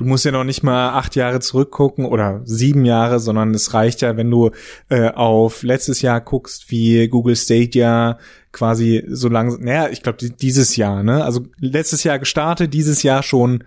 du 0.00 0.06
musst 0.06 0.24
ja 0.24 0.32
noch 0.32 0.44
nicht 0.44 0.62
mal 0.62 0.94
acht 0.94 1.14
Jahre 1.14 1.40
zurückgucken 1.40 2.06
oder 2.06 2.40
sieben 2.44 2.86
Jahre, 2.86 3.20
sondern 3.20 3.52
es 3.52 3.74
reicht 3.74 4.00
ja, 4.00 4.16
wenn 4.16 4.30
du 4.30 4.50
äh, 4.88 5.10
auf 5.10 5.62
letztes 5.62 6.00
Jahr 6.00 6.22
guckst, 6.22 6.70
wie 6.70 7.06
Google 7.08 7.36
Stadia 7.36 8.16
quasi 8.50 9.04
so 9.10 9.28
langsam, 9.28 9.60
naja, 9.60 9.90
ich 9.90 10.02
glaube 10.02 10.16
dieses 10.16 10.76
Jahr, 10.76 11.02
ne? 11.02 11.22
Also 11.22 11.42
letztes 11.58 12.02
Jahr 12.02 12.18
gestartet, 12.18 12.72
dieses 12.72 13.02
Jahr 13.02 13.22
schon 13.22 13.62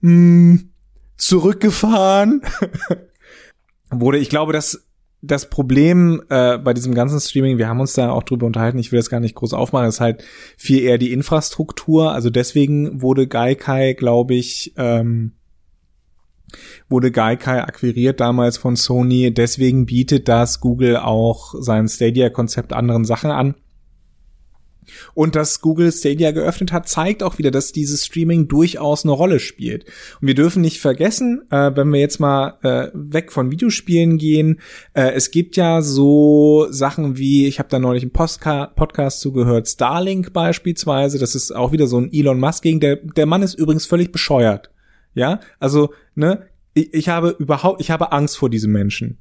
mh, 0.00 0.08
hm, 0.08 0.70
zurückgefahren. 1.18 2.40
Wurde, 3.90 4.16
ich 4.16 4.30
glaube, 4.30 4.54
dass 4.54 4.86
das 5.20 5.50
Problem 5.50 6.22
äh, 6.30 6.56
bei 6.56 6.72
diesem 6.72 6.94
ganzen 6.94 7.20
Streaming, 7.20 7.58
wir 7.58 7.68
haben 7.68 7.80
uns 7.80 7.92
da 7.92 8.10
auch 8.10 8.22
drüber 8.22 8.46
unterhalten, 8.46 8.78
ich 8.78 8.90
will 8.90 9.00
das 9.00 9.10
gar 9.10 9.20
nicht 9.20 9.34
groß 9.34 9.52
aufmachen, 9.52 9.88
ist 9.88 10.00
halt 10.00 10.24
viel 10.56 10.80
eher 10.80 10.96
die 10.96 11.12
Infrastruktur. 11.12 12.12
Also 12.12 12.30
deswegen 12.30 13.02
wurde 13.02 13.26
Gaikai, 13.26 13.92
glaube 13.92 14.32
ich, 14.32 14.72
ähm, 14.78 15.32
wurde 16.88 17.10
Gaikai 17.10 17.62
akquiriert 17.62 18.20
damals 18.20 18.56
von 18.56 18.76
Sony. 18.76 19.32
Deswegen 19.32 19.86
bietet 19.86 20.28
das 20.28 20.60
Google 20.60 20.96
auch 20.96 21.54
sein 21.58 21.88
Stadia-Konzept 21.88 22.72
anderen 22.72 23.04
Sachen 23.04 23.30
an. 23.30 23.54
Und 25.14 25.34
dass 25.34 25.60
Google 25.60 25.92
Stadia 25.92 26.30
geöffnet 26.30 26.72
hat, 26.72 26.88
zeigt 26.88 27.22
auch 27.22 27.38
wieder, 27.38 27.50
dass 27.50 27.72
dieses 27.72 28.04
Streaming 28.04 28.48
durchaus 28.48 29.04
eine 29.04 29.12
Rolle 29.12 29.40
spielt. 29.40 29.84
Und 30.20 30.28
wir 30.28 30.34
dürfen 30.34 30.62
nicht 30.62 30.80
vergessen, 30.80 31.42
äh, 31.50 31.70
wenn 31.74 31.88
wir 31.88 32.00
jetzt 32.00 32.20
mal 32.20 32.58
äh, 32.62 32.90
weg 32.94 33.32
von 33.32 33.50
Videospielen 33.50 34.18
gehen, 34.18 34.60
äh, 34.94 35.12
es 35.12 35.30
gibt 35.30 35.56
ja 35.56 35.82
so 35.82 36.66
Sachen 36.70 37.16
wie, 37.16 37.46
ich 37.46 37.58
habe 37.58 37.68
da 37.68 37.78
neulich 37.78 38.02
einen 38.02 38.12
Postka 38.12 38.66
Podcast 38.66 39.20
zugehört, 39.20 39.68
Starlink 39.68 40.32
beispielsweise, 40.32 41.18
das 41.18 41.34
ist 41.34 41.54
auch 41.54 41.72
wieder 41.72 41.86
so 41.86 41.98
ein 41.98 42.12
Elon 42.12 42.40
Musk 42.40 42.62
gegen, 42.62 42.80
der, 42.80 42.96
der 42.96 43.26
Mann 43.26 43.42
ist 43.42 43.54
übrigens 43.54 43.86
völlig 43.86 44.12
bescheuert. 44.12 44.70
Ja, 45.14 45.40
also, 45.58 45.92
ne, 46.14 46.46
ich, 46.74 46.92
ich 46.92 47.08
habe 47.08 47.30
überhaupt, 47.38 47.80
ich 47.80 47.90
habe 47.90 48.12
Angst 48.12 48.36
vor 48.36 48.50
diesem 48.50 48.72
Menschen. 48.72 49.18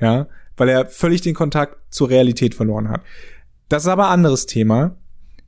Ja, 0.00 0.28
weil 0.56 0.68
er 0.68 0.86
völlig 0.86 1.20
den 1.20 1.34
Kontakt 1.34 1.76
zur 1.90 2.10
Realität 2.10 2.54
verloren 2.54 2.88
hat. 2.88 3.02
Das 3.68 3.84
ist 3.84 3.88
aber 3.88 4.08
ein 4.08 4.14
anderes 4.14 4.46
Thema. 4.46 4.96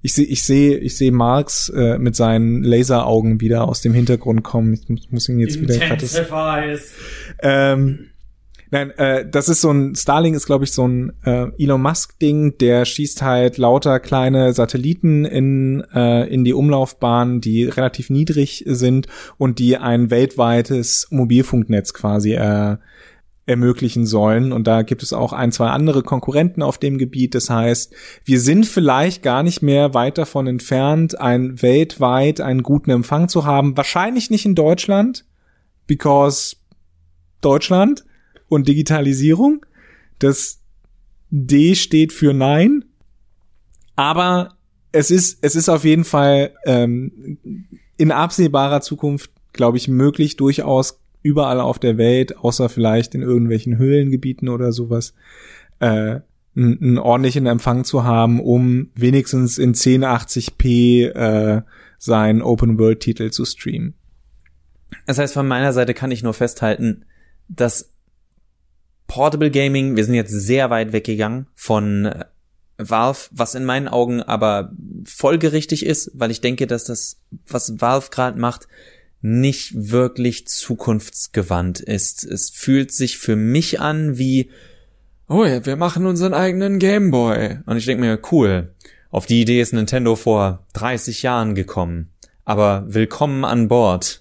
Ich 0.00 0.12
sehe, 0.12 0.26
ich 0.26 0.42
sehe, 0.42 0.76
ich 0.78 0.96
sehe 0.96 1.12
Marx 1.12 1.70
äh, 1.70 1.98
mit 1.98 2.14
seinen 2.14 2.62
Laseraugen 2.62 3.40
wieder 3.40 3.66
aus 3.66 3.80
dem 3.80 3.94
Hintergrund 3.94 4.42
kommen. 4.42 4.74
Ich 4.74 5.10
muss, 5.10 5.28
ihn 5.28 5.40
jetzt 5.40 5.60
wieder. 5.60 5.74
Ähm, 7.42 8.10
Nein, 8.70 8.90
äh, 8.92 9.28
das 9.28 9.48
ist 9.48 9.60
so 9.60 9.70
ein, 9.70 9.94
Starlink 9.94 10.34
ist, 10.34 10.46
glaube 10.46 10.64
ich, 10.64 10.72
so 10.72 10.86
ein 10.86 11.12
äh, 11.24 11.46
Elon 11.58 11.82
Musk-Ding, 11.82 12.58
der 12.58 12.84
schießt 12.84 13.22
halt 13.22 13.58
lauter 13.58 14.00
kleine 14.00 14.52
Satelliten 14.52 15.24
in, 15.24 15.84
äh, 15.94 16.26
in 16.28 16.44
die 16.44 16.54
Umlaufbahn, 16.54 17.40
die 17.40 17.64
relativ 17.64 18.10
niedrig 18.10 18.64
sind 18.66 19.06
und 19.38 19.58
die 19.58 19.76
ein 19.76 20.10
weltweites 20.10 21.08
Mobilfunknetz 21.10 21.94
quasi 21.94 22.34
äh, 22.34 22.76
ermöglichen 23.46 24.06
sollen. 24.06 24.52
Und 24.52 24.66
da 24.66 24.82
gibt 24.82 25.02
es 25.02 25.12
auch 25.12 25.32
ein, 25.32 25.52
zwei 25.52 25.68
andere 25.68 26.02
Konkurrenten 26.02 26.62
auf 26.62 26.78
dem 26.78 26.98
Gebiet. 26.98 27.34
Das 27.34 27.50
heißt, 27.50 27.94
wir 28.24 28.40
sind 28.40 28.66
vielleicht 28.66 29.22
gar 29.22 29.42
nicht 29.42 29.62
mehr 29.62 29.94
weit 29.94 30.18
davon 30.18 30.46
entfernt, 30.46 31.20
ein 31.20 31.60
weltweit 31.62 32.40
einen 32.40 32.62
guten 32.62 32.90
Empfang 32.90 33.28
zu 33.28 33.44
haben. 33.44 33.76
Wahrscheinlich 33.76 34.30
nicht 34.30 34.46
in 34.46 34.54
Deutschland, 34.54 35.26
because 35.86 36.56
Deutschland 37.40 38.04
und 38.48 38.68
Digitalisierung. 38.68 39.64
Das 40.18 40.60
D 41.30 41.74
steht 41.74 42.12
für 42.12 42.32
Nein. 42.32 42.84
Aber 43.96 44.54
es 44.92 45.10
ist, 45.10 45.38
es 45.42 45.56
ist 45.56 45.68
auf 45.68 45.84
jeden 45.84 46.04
Fall 46.04 46.52
ähm, 46.64 47.38
in 47.96 48.12
absehbarer 48.12 48.80
Zukunft, 48.80 49.30
glaube 49.52 49.76
ich, 49.76 49.88
möglich, 49.88 50.36
durchaus 50.36 51.00
überall 51.22 51.60
auf 51.60 51.78
der 51.78 51.96
Welt, 51.96 52.36
außer 52.36 52.68
vielleicht 52.68 53.14
in 53.14 53.22
irgendwelchen 53.22 53.78
Höhlengebieten 53.78 54.48
oder 54.48 54.72
sowas, 54.72 55.14
äh, 55.80 56.20
einen, 56.56 56.78
einen 56.80 56.98
ordentlichen 56.98 57.46
Empfang 57.46 57.84
zu 57.84 58.04
haben, 58.04 58.40
um 58.40 58.90
wenigstens 58.94 59.58
in 59.58 59.74
1080p 59.74 61.08
äh, 61.08 61.62
sein 61.98 62.42
Open-World-Titel 62.42 63.30
zu 63.30 63.44
streamen. 63.44 63.94
Das 65.06 65.18
heißt, 65.18 65.34
von 65.34 65.48
meiner 65.48 65.72
Seite 65.72 65.94
kann 65.94 66.10
ich 66.10 66.22
nur 66.22 66.34
festhalten, 66.34 67.04
dass 67.48 67.93
Portable 69.06 69.50
Gaming, 69.50 69.96
wir 69.96 70.04
sind 70.04 70.14
jetzt 70.14 70.32
sehr 70.32 70.70
weit 70.70 70.92
weggegangen 70.92 71.46
von 71.54 72.06
äh, 72.06 72.24
Valve, 72.78 73.28
was 73.30 73.54
in 73.54 73.64
meinen 73.64 73.88
Augen 73.88 74.22
aber 74.22 74.72
folgerichtig 75.04 75.86
ist, 75.86 76.10
weil 76.14 76.30
ich 76.30 76.40
denke, 76.40 76.66
dass 76.66 76.84
das, 76.84 77.20
was 77.46 77.80
Valve 77.80 78.08
gerade 78.10 78.38
macht, 78.38 78.66
nicht 79.20 79.90
wirklich 79.90 80.46
zukunftsgewandt 80.48 81.80
ist. 81.80 82.24
Es 82.24 82.50
fühlt 82.50 82.92
sich 82.92 83.16
für 83.16 83.36
mich 83.36 83.80
an 83.80 84.18
wie, 84.18 84.50
oh 85.28 85.44
ja, 85.44 85.64
wir 85.64 85.76
machen 85.76 86.06
unseren 86.06 86.34
eigenen 86.34 86.78
Gameboy. 86.78 87.60
Und 87.64 87.76
ich 87.76 87.86
denke 87.86 88.04
mir, 88.04 88.18
cool, 88.32 88.74
auf 89.10 89.26
die 89.26 89.40
Idee 89.40 89.60
ist 89.60 89.72
Nintendo 89.72 90.16
vor 90.16 90.66
30 90.74 91.22
Jahren 91.22 91.54
gekommen. 91.54 92.10
Aber 92.44 92.84
willkommen 92.86 93.44
an 93.44 93.68
Bord. 93.68 94.20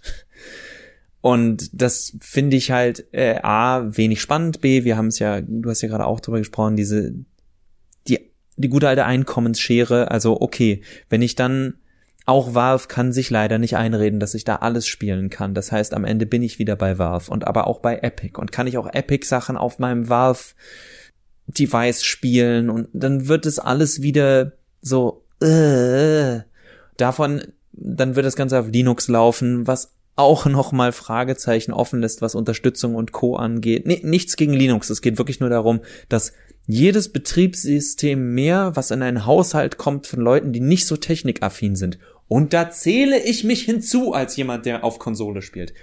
Und 1.24 1.70
das 1.72 2.18
finde 2.20 2.58
ich 2.58 2.72
halt 2.72 3.06
äh, 3.14 3.40
A, 3.44 3.96
wenig 3.96 4.20
spannend, 4.20 4.60
B, 4.60 4.84
wir 4.84 4.98
haben 4.98 5.08
es 5.08 5.20
ja, 5.20 5.40
du 5.40 5.70
hast 5.70 5.82
ja 5.82 5.88
gerade 5.88 6.06
auch 6.06 6.20
drüber 6.20 6.40
gesprochen, 6.40 6.76
diese, 6.76 7.14
die, 8.10 8.20
die 8.58 8.68
gute 8.68 8.90
alte 8.90 9.06
Einkommensschere, 9.06 10.12
also 10.12 10.42
okay, 10.42 10.82
wenn 11.08 11.22
ich 11.22 11.36
dann, 11.36 11.76
auch 12.26 12.56
Valve 12.56 12.90
kann 12.90 13.14
sich 13.14 13.30
leider 13.30 13.58
nicht 13.58 13.78
einreden, 13.78 14.20
dass 14.20 14.34
ich 14.34 14.44
da 14.44 14.58
alles 14.58 14.86
spielen 14.86 15.30
kann. 15.30 15.54
Das 15.54 15.72
heißt, 15.72 15.94
am 15.94 16.04
Ende 16.04 16.26
bin 16.26 16.44
ich 16.44 16.60
wieder 16.60 16.76
bei 16.76 16.98
Valve 16.98 17.32
und 17.32 17.48
aber 17.48 17.68
auch 17.68 17.80
bei 17.80 18.00
Epic 18.00 18.38
und 18.38 18.52
kann 18.52 18.68
ich 18.68 18.78
auch 18.78 18.94
Epic 18.94 19.26
Sachen 19.26 19.56
auf 19.56 19.80
meinem 19.80 20.10
Valve 20.10 20.56
Device 21.48 22.04
spielen 22.04 22.70
und 22.70 22.90
dann 22.92 23.30
wird 23.30 23.46
es 23.46 23.60
alles 23.60 24.02
wieder 24.02 24.52
so, 24.82 25.24
äh, 25.40 26.42
davon, 26.98 27.44
dann 27.72 28.18
wird 28.18 28.26
das 28.26 28.36
Ganze 28.36 28.60
auf 28.60 28.68
Linux 28.68 29.08
laufen, 29.08 29.68
was 29.68 29.94
auch 30.16 30.46
nochmal 30.46 30.92
Fragezeichen 30.92 31.74
offen 31.74 32.02
lässt, 32.02 32.22
was 32.22 32.36
Unterstützung 32.36 32.96
und 32.96 33.12
Co. 33.12 33.36
angeht. 33.36 33.88
Nee, 33.88 34.02
nichts 34.04 34.36
gegen 34.36 34.54
Linux. 34.54 34.90
Es 34.90 35.02
geht 35.02 35.18
wirklich 35.18 35.40
nur 35.40 35.50
darum, 35.50 35.82
dass 36.10 36.34
jedes 36.68 37.10
Betriebssystem 37.10 38.34
mehr, 38.34 38.72
was 38.76 38.92
in 38.92 39.02
einen 39.02 39.26
Haushalt 39.26 39.78
kommt 39.78 40.08
von 40.08 40.22
Leuten, 40.22 40.54
die 40.54 40.60
nicht 40.60 40.88
so 40.88 40.98
technikaffin 40.98 41.76
sind. 41.76 41.98
Und 42.28 42.54
da 42.54 42.70
zähle 42.70 43.22
ich 43.22 43.44
mich 43.44 43.64
hinzu 43.64 44.14
als 44.14 44.36
jemand, 44.38 44.66
der 44.66 44.84
auf 44.84 45.00
Konsole 45.00 45.42
spielt. 45.42 45.74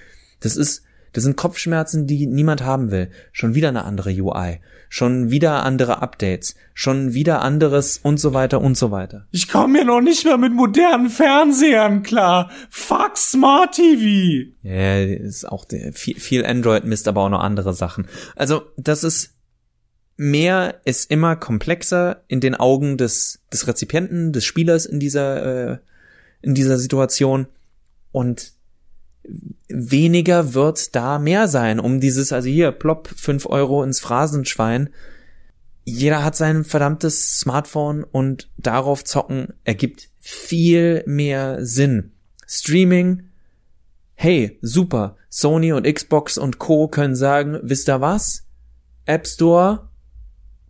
Das 0.41 0.57
ist, 0.57 0.85
Das 1.13 1.25
sind 1.25 1.37
Kopfschmerzen, 1.37 2.07
die 2.07 2.27
niemand 2.27 2.63
haben 2.63 2.91
will. 2.91 3.11
Schon 3.33 3.55
wieder 3.55 3.69
eine 3.69 3.85
andere 3.85 4.11
UI. 4.11 4.61
Schon 4.89 5.31
wieder 5.31 5.65
andere 5.65 6.03
Updates. 6.03 6.55
Schon 6.75 7.15
wieder 7.15 7.43
anderes 7.43 7.99
und 8.03 8.19
so 8.19 8.35
weiter 8.35 8.61
und 8.61 8.77
so 8.77 8.91
weiter. 8.91 9.27
Ich 9.31 9.49
komme 9.49 9.79
mir 9.79 9.85
noch 9.85 10.01
nicht 10.01 10.25
mehr 10.25 10.39
mit 10.39 10.53
modernen 10.53 11.11
Fernsehern 11.11 12.03
klar. 12.03 12.51
Fuck 12.71 13.17
Smart 13.17 13.75
TV. 13.75 14.51
Ja, 14.63 15.03
ist 15.03 15.49
auch 15.49 15.67
viel, 15.93 16.19
viel 16.19 16.45
Android-Mist, 16.45 17.09
aber 17.09 17.23
auch 17.23 17.29
noch 17.29 17.41
andere 17.41 17.75
Sachen. 17.75 18.07
Also, 18.37 18.63
das 18.77 19.05
ist 19.05 19.35
mehr 20.17 20.83
ist 20.85 21.11
immer 21.11 21.35
komplexer 21.35 22.25
in 22.29 22.41
den 22.41 22.55
Augen 22.55 22.99
des, 22.99 23.41
des 23.51 23.67
Rezipienten, 23.67 24.33
des 24.33 24.45
Spielers 24.45 24.85
in 24.85 25.01
dieser, 25.01 25.73
äh, 25.73 25.79
in 26.43 26.55
dieser 26.55 26.77
Situation. 26.77 27.47
Und 28.13 28.53
weniger 29.69 30.55
wird 30.55 30.95
da 30.97 31.19
mehr 31.19 31.49
sein, 31.49 31.81
um 31.81 32.01
dieses, 32.01 32.33
also 32.33 32.49
hier, 32.49 32.73
plopp, 32.73 33.09
fünf 33.17 33.47
Euro 33.47 33.83
ins 33.83 34.01
Phrasenschwein. 34.01 34.91
Jeder 35.85 36.25
hat 36.25 36.37
sein 36.37 36.65
verdammtes 36.65 37.39
Smartphone 37.39 38.05
und 38.05 38.51
darauf 38.59 39.05
zocken 39.05 39.55
ergibt 39.65 40.09
viel 40.19 41.03
mehr 41.07 41.65
Sinn. 41.65 42.13
Streaming, 42.47 43.25
hey, 44.15 44.59
super, 44.61 45.17
Sony 45.29 45.73
und 45.73 45.87
Xbox 45.87 46.37
und 46.37 46.59
Co. 46.59 46.89
können 46.89 47.17
sagen, 47.17 47.59
wisst 47.63 47.89
ihr 47.89 48.01
was? 48.01 48.47
App 49.07 49.27
Store, 49.27 49.89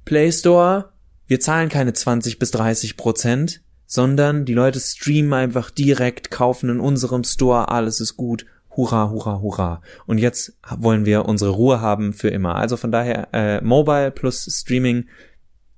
Play 0.04 0.30
Store, 0.30 0.92
wir 1.26 1.40
zahlen 1.40 1.68
keine 1.68 1.92
20 1.92 2.38
bis 2.38 2.50
30 2.50 2.96
Prozent, 2.96 3.62
sondern 3.90 4.44
die 4.44 4.54
Leute 4.54 4.78
streamen 4.78 5.32
einfach 5.32 5.68
direkt, 5.68 6.30
kaufen 6.30 6.70
in 6.70 6.78
unserem 6.78 7.24
Store, 7.24 7.70
alles 7.70 7.98
ist 7.98 8.16
gut, 8.16 8.46
hurra, 8.76 9.10
hurra, 9.10 9.40
hurra. 9.40 9.82
Und 10.06 10.18
jetzt 10.18 10.56
wollen 10.76 11.06
wir 11.06 11.24
unsere 11.24 11.50
Ruhe 11.50 11.80
haben 11.80 12.12
für 12.12 12.28
immer. 12.28 12.54
Also 12.54 12.76
von 12.76 12.92
daher, 12.92 13.28
äh, 13.32 13.60
Mobile 13.62 14.12
plus 14.12 14.46
Streaming, 14.48 15.08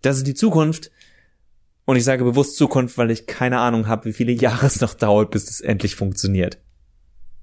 das 0.03 0.19
ist 0.19 0.27
die 0.27 0.35
Zukunft. 0.35 0.91
Und 1.87 1.97
ich 1.97 2.05
sage 2.05 2.23
bewusst 2.23 2.57
Zukunft, 2.59 2.99
weil 2.99 3.11
ich 3.11 3.27
keine 3.27 3.61
Ahnung 3.61 3.89
habe, 3.89 4.05
wie 4.05 4.13
viele 4.13 4.33
Jahre 4.33 4.67
es 4.67 4.83
noch 4.83 4.93
dauert, 4.93 5.31
bis 5.31 5.49
es 5.49 5.63
endlich 5.63 5.97
funktioniert. 5.97 6.59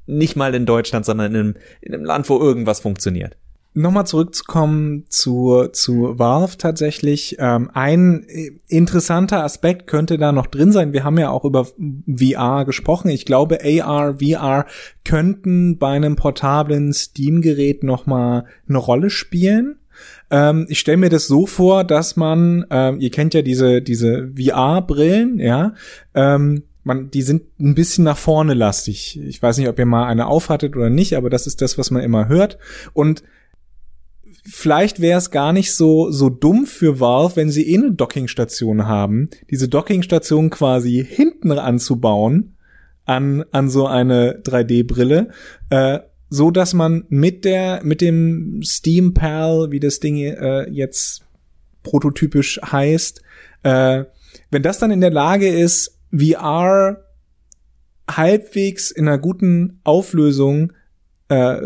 Nicht 0.05 0.35
mal 0.35 0.53
in 0.53 0.67
Deutschland, 0.67 1.03
sondern 1.03 1.33
in 1.33 1.39
einem, 1.39 1.55
in 1.81 1.95
einem 1.95 2.05
Land, 2.05 2.29
wo 2.29 2.37
irgendwas 2.37 2.79
funktioniert 2.79 3.35
nochmal 3.73 4.07
zurückzukommen 4.07 5.05
zu, 5.09 5.67
zu 5.71 6.17
Valve 6.17 6.57
tatsächlich. 6.57 7.37
Ähm, 7.39 7.69
ein 7.73 8.25
interessanter 8.67 9.43
Aspekt 9.43 9.87
könnte 9.87 10.17
da 10.17 10.31
noch 10.31 10.47
drin 10.47 10.71
sein. 10.71 10.93
Wir 10.93 11.03
haben 11.03 11.17
ja 11.17 11.29
auch 11.29 11.45
über 11.45 11.65
VR 11.65 12.65
gesprochen. 12.65 13.09
Ich 13.09 13.25
glaube, 13.25 13.59
AR, 13.63 14.15
VR 14.19 14.65
könnten 15.05 15.77
bei 15.77 15.91
einem 15.91 16.15
portablen 16.15 16.93
Steam-Gerät 16.93 17.83
nochmal 17.83 18.45
eine 18.67 18.77
Rolle 18.77 19.09
spielen. 19.09 19.77
Ähm, 20.31 20.65
ich 20.69 20.79
stelle 20.79 20.97
mir 20.97 21.09
das 21.09 21.27
so 21.27 21.45
vor, 21.45 21.83
dass 21.83 22.15
man, 22.15 22.65
ähm, 22.69 22.99
ihr 22.99 23.11
kennt 23.11 23.33
ja 23.33 23.41
diese, 23.41 23.81
diese 23.81 24.31
VR-Brillen, 24.35 25.39
ja, 25.39 25.73
ähm, 26.13 26.63
man, 26.83 27.11
die 27.11 27.21
sind 27.21 27.43
ein 27.59 27.75
bisschen 27.75 28.03
nach 28.05 28.17
vorne 28.17 28.53
lastig. 28.53 29.19
Ich 29.19 29.41
weiß 29.41 29.57
nicht, 29.57 29.67
ob 29.67 29.77
ihr 29.77 29.85
mal 29.85 30.07
eine 30.07 30.27
aufhattet 30.27 30.75
oder 30.75 30.89
nicht, 30.89 31.15
aber 31.15 31.29
das 31.29 31.45
ist 31.45 31.61
das, 31.61 31.77
was 31.77 31.91
man 31.91 32.01
immer 32.01 32.27
hört. 32.27 32.57
Und 32.93 33.23
vielleicht 34.51 34.99
wäre 34.99 35.17
es 35.17 35.31
gar 35.31 35.53
nicht 35.53 35.73
so 35.73 36.11
so 36.11 36.29
dumm 36.29 36.65
für 36.65 36.99
Valve, 36.99 37.35
wenn 37.35 37.49
sie 37.49 37.69
eh 37.69 37.77
eine 37.77 37.91
Dockingstation 37.91 38.87
haben, 38.87 39.29
diese 39.49 39.67
Dockingstation 39.67 40.49
quasi 40.49 41.05
hinten 41.07 41.51
anzubauen 41.51 42.55
an 43.05 43.45
an 43.51 43.69
so 43.69 43.87
eine 43.87 44.41
3D-Brille, 44.41 45.29
äh, 45.69 45.99
so 46.29 46.51
dass 46.51 46.73
man 46.73 47.05
mit 47.09 47.45
der 47.45 47.81
mit 47.83 48.01
dem 48.01 48.61
Steam 48.63 49.13
Pal, 49.13 49.71
wie 49.71 49.79
das 49.79 49.99
Ding 49.99 50.17
äh, 50.17 50.69
jetzt 50.69 51.23
prototypisch 51.83 52.59
heißt, 52.61 53.21
äh, 53.63 54.03
wenn 54.51 54.63
das 54.63 54.79
dann 54.79 54.91
in 54.91 55.01
der 55.01 55.11
Lage 55.11 55.47
ist, 55.47 55.97
VR 56.15 57.05
halbwegs 58.09 58.91
in 58.91 59.07
einer 59.07 59.17
guten 59.17 59.79
Auflösung 59.83 60.73
äh, 61.29 61.61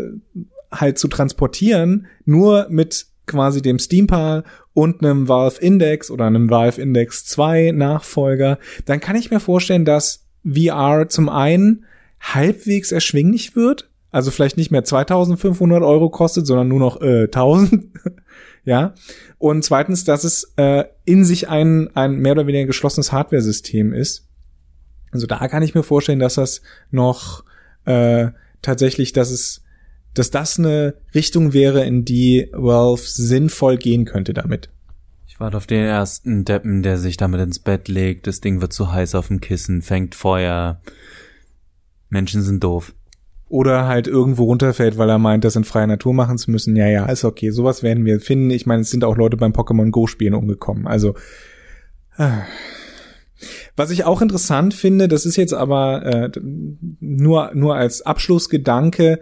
halt 0.74 0.98
zu 0.98 1.08
transportieren, 1.08 2.06
nur 2.24 2.66
mit 2.68 3.06
quasi 3.26 3.62
dem 3.62 3.78
Steampal 3.78 4.44
und 4.74 5.02
einem 5.02 5.28
Valve 5.28 5.60
Index 5.60 6.10
oder 6.10 6.26
einem 6.26 6.50
Valve 6.50 6.80
Index 6.80 7.24
2 7.26 7.72
Nachfolger, 7.72 8.58
dann 8.84 9.00
kann 9.00 9.16
ich 9.16 9.30
mir 9.30 9.40
vorstellen, 9.40 9.84
dass 9.84 10.26
VR 10.44 11.08
zum 11.08 11.28
einen 11.28 11.84
halbwegs 12.20 12.92
erschwinglich 12.92 13.56
wird, 13.56 13.88
also 14.10 14.30
vielleicht 14.30 14.56
nicht 14.56 14.70
mehr 14.70 14.84
2500 14.84 15.82
Euro 15.82 16.10
kostet, 16.10 16.46
sondern 16.46 16.68
nur 16.68 16.78
noch 16.78 17.00
äh, 17.00 17.24
1000. 17.24 17.86
ja. 18.64 18.94
Und 19.38 19.64
zweitens, 19.64 20.04
dass 20.04 20.24
es 20.24 20.52
äh, 20.56 20.84
in 21.04 21.24
sich 21.24 21.48
ein, 21.48 21.94
ein 21.96 22.16
mehr 22.16 22.32
oder 22.32 22.46
weniger 22.46 22.66
geschlossenes 22.66 23.10
Hardware-System 23.10 23.92
ist. 23.92 24.28
Also 25.10 25.26
da 25.26 25.46
kann 25.48 25.62
ich 25.62 25.74
mir 25.74 25.82
vorstellen, 25.82 26.18
dass 26.18 26.34
das 26.34 26.62
noch 26.90 27.44
äh, 27.86 28.28
tatsächlich, 28.62 29.12
dass 29.12 29.30
es 29.30 29.63
dass 30.14 30.30
das 30.30 30.58
eine 30.58 30.94
Richtung 31.14 31.52
wäre, 31.52 31.84
in 31.84 32.04
die 32.04 32.48
Valve 32.52 33.02
sinnvoll 33.04 33.76
gehen 33.76 34.04
könnte 34.04 34.32
damit. 34.32 34.70
Ich 35.26 35.40
warte 35.40 35.56
auf 35.56 35.66
den 35.66 35.84
ersten 35.84 36.44
Deppen, 36.44 36.84
der 36.84 36.96
sich 36.96 37.16
damit 37.16 37.40
ins 37.40 37.58
Bett 37.58 37.88
legt, 37.88 38.28
das 38.28 38.40
Ding 38.40 38.60
wird 38.60 38.72
zu 38.72 38.92
heiß 38.92 39.16
auf 39.16 39.28
dem 39.28 39.40
Kissen, 39.40 39.82
fängt 39.82 40.14
Feuer. 40.14 40.80
Menschen 42.08 42.42
sind 42.42 42.62
doof. 42.62 42.94
Oder 43.48 43.86
halt 43.86 44.06
irgendwo 44.06 44.44
runterfällt, 44.44 44.96
weil 44.96 45.10
er 45.10 45.18
meint, 45.18 45.44
das 45.44 45.56
in 45.56 45.64
freier 45.64 45.88
Natur 45.88 46.14
machen 46.14 46.38
zu 46.38 46.50
müssen. 46.50 46.76
Ja, 46.76 46.86
ja, 46.86 47.06
ist 47.06 47.24
okay. 47.24 47.50
Sowas 47.50 47.82
werden 47.82 48.04
wir 48.04 48.20
finden. 48.20 48.50
Ich 48.50 48.64
meine, 48.66 48.82
es 48.82 48.90
sind 48.90 49.04
auch 49.04 49.16
Leute 49.16 49.36
beim 49.36 49.52
Pokémon 49.52 49.90
Go 49.90 50.06
Spielen 50.06 50.34
umgekommen. 50.34 50.86
Also, 50.86 51.14
äh. 52.16 52.30
Was 53.76 53.90
ich 53.90 54.04
auch 54.04 54.22
interessant 54.22 54.72
finde, 54.72 55.08
das 55.08 55.26
ist 55.26 55.36
jetzt 55.36 55.52
aber 55.52 56.04
äh, 56.06 56.30
nur 57.00 57.50
nur 57.54 57.74
als 57.74 58.02
Abschlussgedanke, 58.02 59.20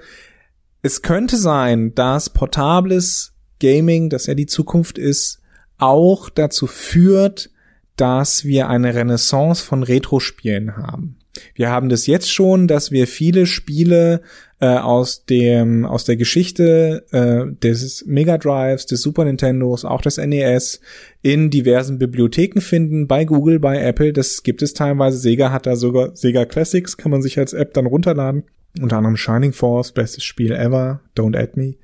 es 0.82 1.02
könnte 1.02 1.36
sein, 1.36 1.94
dass 1.94 2.30
portables 2.30 3.32
Gaming, 3.60 4.10
das 4.10 4.26
ja 4.26 4.34
die 4.34 4.46
Zukunft 4.46 4.98
ist, 4.98 5.40
auch 5.78 6.28
dazu 6.28 6.66
führt, 6.66 7.50
dass 7.96 8.44
wir 8.44 8.68
eine 8.68 8.94
Renaissance 8.94 9.64
von 9.64 9.84
Retro-Spielen 9.84 10.76
haben. 10.76 11.16
Wir 11.54 11.70
haben 11.70 11.88
das 11.88 12.06
jetzt 12.06 12.30
schon, 12.30 12.68
dass 12.68 12.90
wir 12.90 13.06
viele 13.06 13.46
Spiele 13.46 14.22
äh, 14.60 14.66
aus 14.66 15.24
dem 15.24 15.86
aus 15.86 16.04
der 16.04 16.16
Geschichte 16.16 17.06
äh, 17.10 17.54
des 17.62 18.04
Mega 18.06 18.36
Drives, 18.36 18.84
des 18.84 19.00
Super 19.00 19.24
Nintendos, 19.24 19.84
auch 19.84 20.02
des 20.02 20.18
NES 20.18 20.80
in 21.22 21.48
diversen 21.48 21.98
Bibliotheken 21.98 22.60
finden, 22.60 23.06
bei 23.06 23.24
Google, 23.24 23.60
bei 23.60 23.80
Apple. 23.80 24.12
Das 24.12 24.42
gibt 24.42 24.62
es 24.62 24.74
teilweise. 24.74 25.18
Sega 25.18 25.52
hat 25.52 25.66
da 25.66 25.74
sogar 25.74 26.14
Sega 26.16 26.44
Classics, 26.44 26.96
kann 26.96 27.10
man 27.10 27.22
sich 27.22 27.38
als 27.38 27.54
App 27.54 27.72
dann 27.72 27.86
runterladen. 27.86 28.44
Unter 28.80 28.96
anderem 28.96 29.16
Shining 29.16 29.52
Force, 29.52 29.92
bestes 29.92 30.24
Spiel 30.24 30.52
ever, 30.52 31.00
Don't 31.16 31.36
Add 31.36 31.52
Me. 31.56 31.74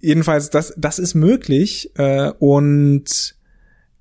Jedenfalls, 0.00 0.50
das, 0.50 0.74
das 0.76 0.98
ist 0.98 1.14
möglich 1.14 1.90
äh, 1.96 2.30
und 2.38 3.34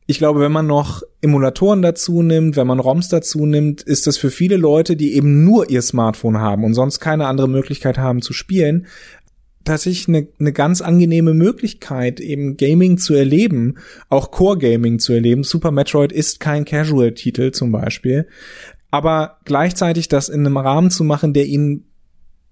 ich 0.08 0.20
glaube, 0.20 0.40
wenn 0.40 0.52
man 0.52 0.68
noch 0.68 1.02
Emulatoren 1.22 1.82
dazu 1.82 2.22
nimmt, 2.22 2.58
wenn 2.58 2.68
man 2.68 2.80
ROMs 2.80 3.10
dazu 3.10 3.46
nimmt, 3.46 3.82
ist 3.82 4.06
das 4.06 4.18
für 4.18 4.30
viele 4.30 4.58
Leute, 4.58 4.96
die 4.96 5.16
eben 5.16 5.44
nur 5.44 5.70
ihr 5.70 5.82
Smartphone 5.82 6.38
haben 6.38 6.64
und 6.64 6.76
sonst 6.76 7.00
keine 7.00 7.26
andere 7.26 7.50
Möglichkeit 7.50 7.98
haben 7.98 8.22
zu 8.22 8.32
spielen, 8.32 8.86
tatsächlich 9.64 10.08
eine, 10.08 10.28
eine 10.40 10.54
ganz 10.54 10.82
angenehme 10.82 11.34
Möglichkeit, 11.34 12.20
eben 12.20 12.56
Gaming 12.56 13.00
zu 13.00 13.16
erleben, 13.16 13.80
auch 14.10 14.30
Core 14.30 14.60
Gaming 14.60 15.00
zu 15.00 15.14
erleben. 15.14 15.44
Super 15.44 15.72
Metroid 15.72 16.12
ist 16.12 16.40
kein 16.40 16.66
Casual-Titel 16.66 17.52
zum 17.52 17.72
Beispiel 17.72 18.28
aber 18.96 19.40
gleichzeitig 19.44 20.08
das 20.08 20.30
in 20.30 20.46
einem 20.46 20.56
Rahmen 20.56 20.90
zu 20.90 21.04
machen, 21.04 21.34
der 21.34 21.48
ihnen 21.48 21.84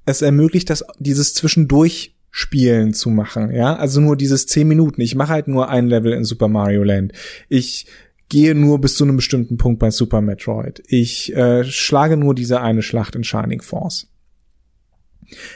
es 0.06 0.22
ermöglicht, 0.22 0.70
das, 0.70 0.84
dieses 1.00 1.34
zwischendurch 1.34 2.18
Spielen 2.32 2.94
zu 2.94 3.10
machen, 3.10 3.54
ja, 3.54 3.76
also 3.76 4.02
nur 4.02 4.18
dieses 4.18 4.46
zehn 4.48 4.68
Minuten. 4.68 5.00
Ich 5.00 5.16
mache 5.16 5.32
halt 5.32 5.48
nur 5.48 5.70
ein 5.70 5.88
Level 5.88 6.12
in 6.12 6.26
Super 6.26 6.50
Mario 6.50 6.84
Land. 6.84 7.14
Ich 7.48 7.86
gehe 8.28 8.56
nur 8.56 8.82
bis 8.82 8.96
zu 8.96 9.06
einem 9.06 9.16
bestimmten 9.16 9.56
Punkt 9.56 9.80
bei 9.80 9.90
Super 9.90 10.20
Metroid. 10.20 10.84
Ich 10.88 11.34
äh, 11.34 11.64
schlage 11.64 12.18
nur 12.18 12.36
diese 12.36 12.60
eine 12.60 12.82
Schlacht 12.82 13.16
in 13.16 13.24
Shining 13.24 13.62
Force. 13.62 14.12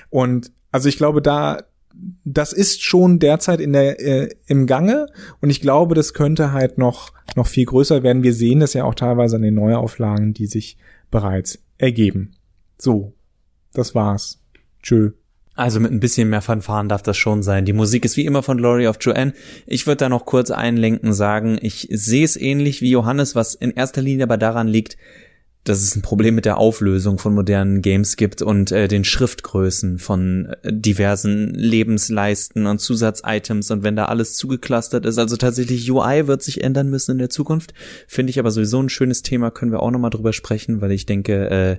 Und 0.09 0.51
also 0.71 0.87
ich 0.87 0.95
glaube, 0.95 1.21
da 1.21 1.63
das 2.23 2.53
ist 2.53 2.83
schon 2.83 3.19
derzeit 3.19 3.59
in 3.59 3.73
der 3.73 3.99
äh, 3.99 4.29
im 4.45 4.67
Gange 4.67 5.07
und 5.41 5.49
ich 5.49 5.61
glaube, 5.61 5.95
das 5.95 6.13
könnte 6.13 6.51
halt 6.51 6.77
noch 6.77 7.11
noch 7.35 7.47
viel 7.47 7.65
größer 7.65 8.03
werden. 8.03 8.23
Wir 8.23 8.33
sehen 8.33 8.59
das 8.59 8.73
ja 8.73 8.83
auch 8.83 8.95
teilweise 8.95 9.37
an 9.37 9.41
den 9.41 9.55
Neuauflagen, 9.55 10.33
die 10.33 10.47
sich 10.47 10.77
bereits 11.11 11.59
ergeben. 11.77 12.31
So, 12.77 13.13
das 13.73 13.95
war's. 13.95 14.41
Tschö. 14.81 15.11
Also 15.55 15.79
mit 15.79 15.91
ein 15.91 15.99
bisschen 15.99 16.29
mehr 16.29 16.43
Fanfaren 16.43 16.87
darf 16.87 17.01
das 17.01 17.17
schon 17.17 17.41
sein. 17.41 17.65
Die 17.65 17.73
Musik 17.73 18.05
ist 18.05 18.15
wie 18.15 18.25
immer 18.25 18.43
von 18.43 18.57
Glory 18.57 18.87
of 18.87 18.97
Joanne. 19.01 19.33
Ich 19.65 19.87
würde 19.87 19.97
da 19.97 20.09
noch 20.09 20.25
kurz 20.25 20.51
einlenken 20.51 21.13
sagen, 21.13 21.57
ich 21.59 21.87
sehe 21.89 22.23
es 22.23 22.37
ähnlich 22.37 22.81
wie 22.81 22.91
Johannes, 22.91 23.33
was 23.33 23.55
in 23.55 23.71
erster 23.71 24.03
Linie 24.03 24.25
aber 24.25 24.37
daran 24.37 24.67
liegt, 24.67 24.97
dass 25.67 25.81
es 25.81 25.95
ein 25.95 26.01
Problem 26.01 26.35
mit 26.35 26.45
der 26.45 26.57
Auflösung 26.57 27.17
von 27.17 27.33
modernen 27.33 27.81
Games 27.81 28.15
gibt 28.15 28.41
und 28.41 28.71
äh, 28.71 28.87
den 28.87 29.03
Schriftgrößen 29.03 29.99
von 29.99 30.55
äh, 30.63 30.71
diversen 30.71 31.53
Lebensleisten 31.53 32.65
und 32.67 32.79
Zusatzitems 32.79 33.71
und 33.71 33.83
wenn 33.83 33.95
da 33.95 34.05
alles 34.05 34.35
zugeclustert 34.35 35.05
ist. 35.05 35.17
Also 35.17 35.35
tatsächlich 35.35 35.91
UI 35.91 36.27
wird 36.27 36.41
sich 36.41 36.63
ändern 36.63 36.89
müssen 36.89 37.11
in 37.11 37.17
der 37.17 37.29
Zukunft. 37.29 37.73
Finde 38.07 38.31
ich 38.31 38.39
aber 38.39 38.51
sowieso 38.51 38.81
ein 38.81 38.89
schönes 38.89 39.23
Thema, 39.23 39.51
können 39.51 39.71
wir 39.71 39.81
auch 39.81 39.91
nochmal 39.91 40.11
drüber 40.11 40.33
sprechen, 40.33 40.81
weil 40.81 40.91
ich 40.91 41.05
denke, 41.05 41.49
äh, 41.49 41.77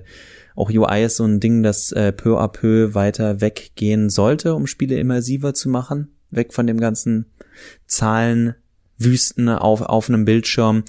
auch 0.55 0.69
UI 0.69 1.05
ist 1.05 1.15
so 1.15 1.25
ein 1.25 1.39
Ding, 1.39 1.63
das 1.63 1.91
äh, 1.91 2.11
peu 2.11 2.39
à 2.39 2.47
peu 2.47 2.93
weiter 2.93 3.41
weggehen 3.41 4.09
sollte, 4.09 4.53
um 4.53 4.67
Spiele 4.67 4.99
immersiver 4.99 5.53
zu 5.53 5.69
machen. 5.69 6.09
Weg 6.31 6.53
von 6.53 6.67
dem 6.67 6.79
ganzen 6.79 7.25
Zahlenwüsten 7.87 9.49
auf, 9.49 9.81
auf 9.81 10.09
einem 10.09 10.25
Bildschirm 10.25 10.83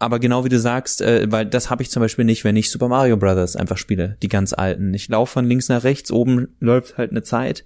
aber 0.00 0.18
genau 0.18 0.44
wie 0.44 0.48
du 0.48 0.58
sagst, 0.58 1.02
äh, 1.02 1.30
weil 1.30 1.46
das 1.46 1.70
habe 1.70 1.82
ich 1.82 1.90
zum 1.90 2.00
Beispiel 2.00 2.24
nicht, 2.24 2.42
wenn 2.42 2.56
ich 2.56 2.70
Super 2.70 2.88
Mario 2.88 3.16
Brothers 3.16 3.54
einfach 3.54 3.76
spiele, 3.76 4.16
die 4.22 4.28
ganz 4.28 4.52
alten. 4.52 4.94
Ich 4.94 5.08
laufe 5.08 5.34
von 5.34 5.44
links 5.44 5.68
nach 5.68 5.84
rechts, 5.84 6.10
oben 6.10 6.48
läuft 6.58 6.98
halt 6.98 7.10
eine 7.10 7.22
Zeit. 7.22 7.64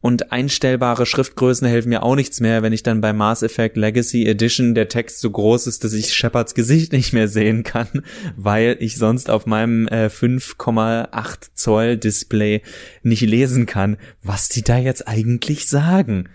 Und 0.00 0.32
einstellbare 0.32 1.06
Schriftgrößen 1.06 1.66
helfen 1.66 1.90
mir 1.90 2.02
auch 2.02 2.16
nichts 2.16 2.40
mehr, 2.40 2.62
wenn 2.62 2.72
ich 2.72 2.82
dann 2.82 3.00
bei 3.00 3.12
Mass 3.12 3.44
Effect 3.44 3.76
Legacy 3.76 4.26
Edition 4.26 4.74
der 4.74 4.88
Text 4.88 5.20
so 5.20 5.30
groß 5.30 5.68
ist, 5.68 5.84
dass 5.84 5.92
ich 5.92 6.14
Shepards 6.14 6.54
Gesicht 6.54 6.92
nicht 6.92 7.12
mehr 7.12 7.28
sehen 7.28 7.62
kann, 7.62 7.88
weil 8.36 8.76
ich 8.80 8.96
sonst 8.96 9.28
auf 9.28 9.46
meinem 9.46 9.86
äh, 9.88 10.06
5,8 10.06 11.50
Zoll 11.54 11.96
Display 11.96 12.62
nicht 13.02 13.22
lesen 13.22 13.66
kann, 13.66 13.96
was 14.22 14.48
die 14.48 14.62
da 14.62 14.78
jetzt 14.78 15.06
eigentlich 15.06 15.68
sagen 15.68 16.28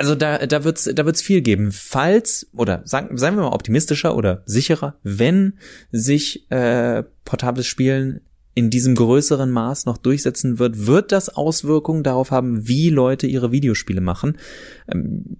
also 0.00 0.14
da, 0.14 0.38
da 0.46 0.64
wird's, 0.64 0.90
da 0.94 1.04
wird's 1.04 1.20
viel 1.20 1.42
geben. 1.42 1.72
Falls, 1.72 2.48
oder 2.54 2.80
sagen, 2.86 3.18
seien 3.18 3.34
wir 3.36 3.42
mal 3.42 3.52
optimistischer 3.52 4.16
oder 4.16 4.42
sicherer, 4.46 4.96
wenn 5.02 5.58
sich 5.92 6.50
äh, 6.50 7.02
portables 7.26 7.66
Spielen 7.66 8.22
in 8.54 8.70
diesem 8.70 8.94
größeren 8.94 9.50
Maß 9.50 9.84
noch 9.84 9.98
durchsetzen 9.98 10.58
wird, 10.58 10.86
wird 10.86 11.12
das 11.12 11.28
Auswirkungen 11.28 12.02
darauf 12.02 12.30
haben, 12.30 12.66
wie 12.66 12.88
Leute 12.88 13.26
ihre 13.26 13.52
Videospiele 13.52 14.00
machen. 14.00 14.38
Ähm, 14.88 15.36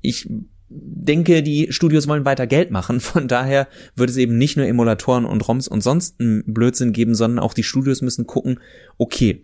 ich 0.00 0.28
denke, 0.68 1.42
die 1.42 1.66
Studios 1.70 2.06
wollen 2.06 2.24
weiter 2.24 2.46
Geld 2.46 2.70
machen. 2.70 3.00
Von 3.00 3.26
daher 3.26 3.66
wird 3.96 4.10
es 4.10 4.16
eben 4.16 4.38
nicht 4.38 4.56
nur 4.56 4.66
Emulatoren 4.66 5.24
und 5.24 5.46
ROMs 5.48 5.66
und 5.66 5.82
sonst 5.82 6.20
einen 6.20 6.44
Blödsinn 6.46 6.92
geben, 6.92 7.16
sondern 7.16 7.40
auch 7.40 7.52
die 7.52 7.64
Studios 7.64 8.00
müssen 8.00 8.28
gucken, 8.28 8.60
okay, 8.96 9.42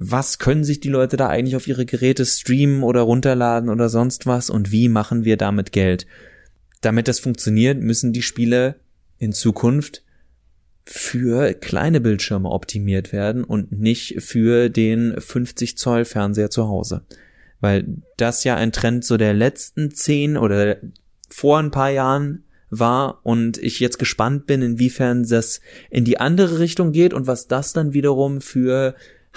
was 0.00 0.38
können 0.38 0.62
sich 0.62 0.78
die 0.78 0.88
Leute 0.88 1.16
da 1.16 1.28
eigentlich 1.28 1.56
auf 1.56 1.66
ihre 1.66 1.84
Geräte 1.84 2.24
streamen 2.24 2.84
oder 2.84 3.00
runterladen 3.00 3.68
oder 3.68 3.88
sonst 3.88 4.26
was 4.26 4.48
und 4.48 4.70
wie 4.70 4.88
machen 4.88 5.24
wir 5.24 5.36
damit 5.36 5.72
Geld? 5.72 6.06
Damit 6.80 7.08
das 7.08 7.18
funktioniert, 7.18 7.80
müssen 7.80 8.12
die 8.12 8.22
Spiele 8.22 8.76
in 9.18 9.32
Zukunft 9.32 10.04
für 10.84 11.52
kleine 11.52 12.00
Bildschirme 12.00 12.48
optimiert 12.48 13.12
werden 13.12 13.42
und 13.42 13.72
nicht 13.72 14.22
für 14.22 14.68
den 14.68 15.20
50 15.20 15.76
Zoll 15.76 16.04
Fernseher 16.04 16.50
zu 16.50 16.68
Hause. 16.68 17.02
Weil 17.60 17.84
das 18.16 18.44
ja 18.44 18.54
ein 18.54 18.70
Trend 18.70 19.04
so 19.04 19.16
der 19.16 19.34
letzten 19.34 19.90
zehn 19.90 20.36
oder 20.36 20.76
vor 21.28 21.58
ein 21.58 21.72
paar 21.72 21.90
Jahren 21.90 22.44
war 22.70 23.18
und 23.24 23.58
ich 23.58 23.80
jetzt 23.80 23.98
gespannt 23.98 24.46
bin, 24.46 24.62
inwiefern 24.62 25.26
das 25.28 25.60
in 25.90 26.04
die 26.04 26.20
andere 26.20 26.60
Richtung 26.60 26.92
geht 26.92 27.12
und 27.12 27.26
was 27.26 27.48
das 27.48 27.72
dann 27.72 27.94
wiederum 27.94 28.40
für 28.40 28.94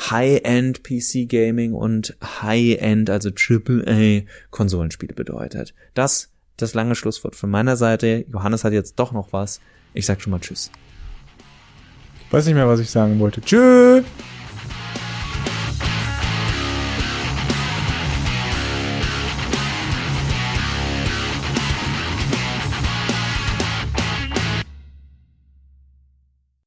High-End 0.09 0.83
PC 0.83 1.27
Gaming 1.27 1.73
und 1.73 2.17
High-End, 2.23 3.09
also 3.09 3.29
AAA 3.29 4.23
Konsolenspiele 4.49 5.13
bedeutet. 5.13 5.73
Das 5.93 6.31
das 6.61 6.73
lange 6.73 6.95
Schlusswort 6.95 7.35
von 7.35 7.49
meiner 7.49 7.75
Seite. 7.75 8.25
Johannes 8.31 8.63
hat 8.63 8.73
jetzt 8.73 8.99
doch 8.99 9.11
noch 9.11 9.33
was. 9.33 9.59
Ich 9.93 10.05
sag 10.05 10.21
schon 10.21 10.31
mal 10.31 10.39
Tschüss. 10.39 10.71
Weiß 12.29 12.45
nicht 12.45 12.55
mehr, 12.55 12.67
was 12.67 12.79
ich 12.79 12.89
sagen 12.89 13.19
wollte. 13.19 13.41
Tschüss. 13.41 14.03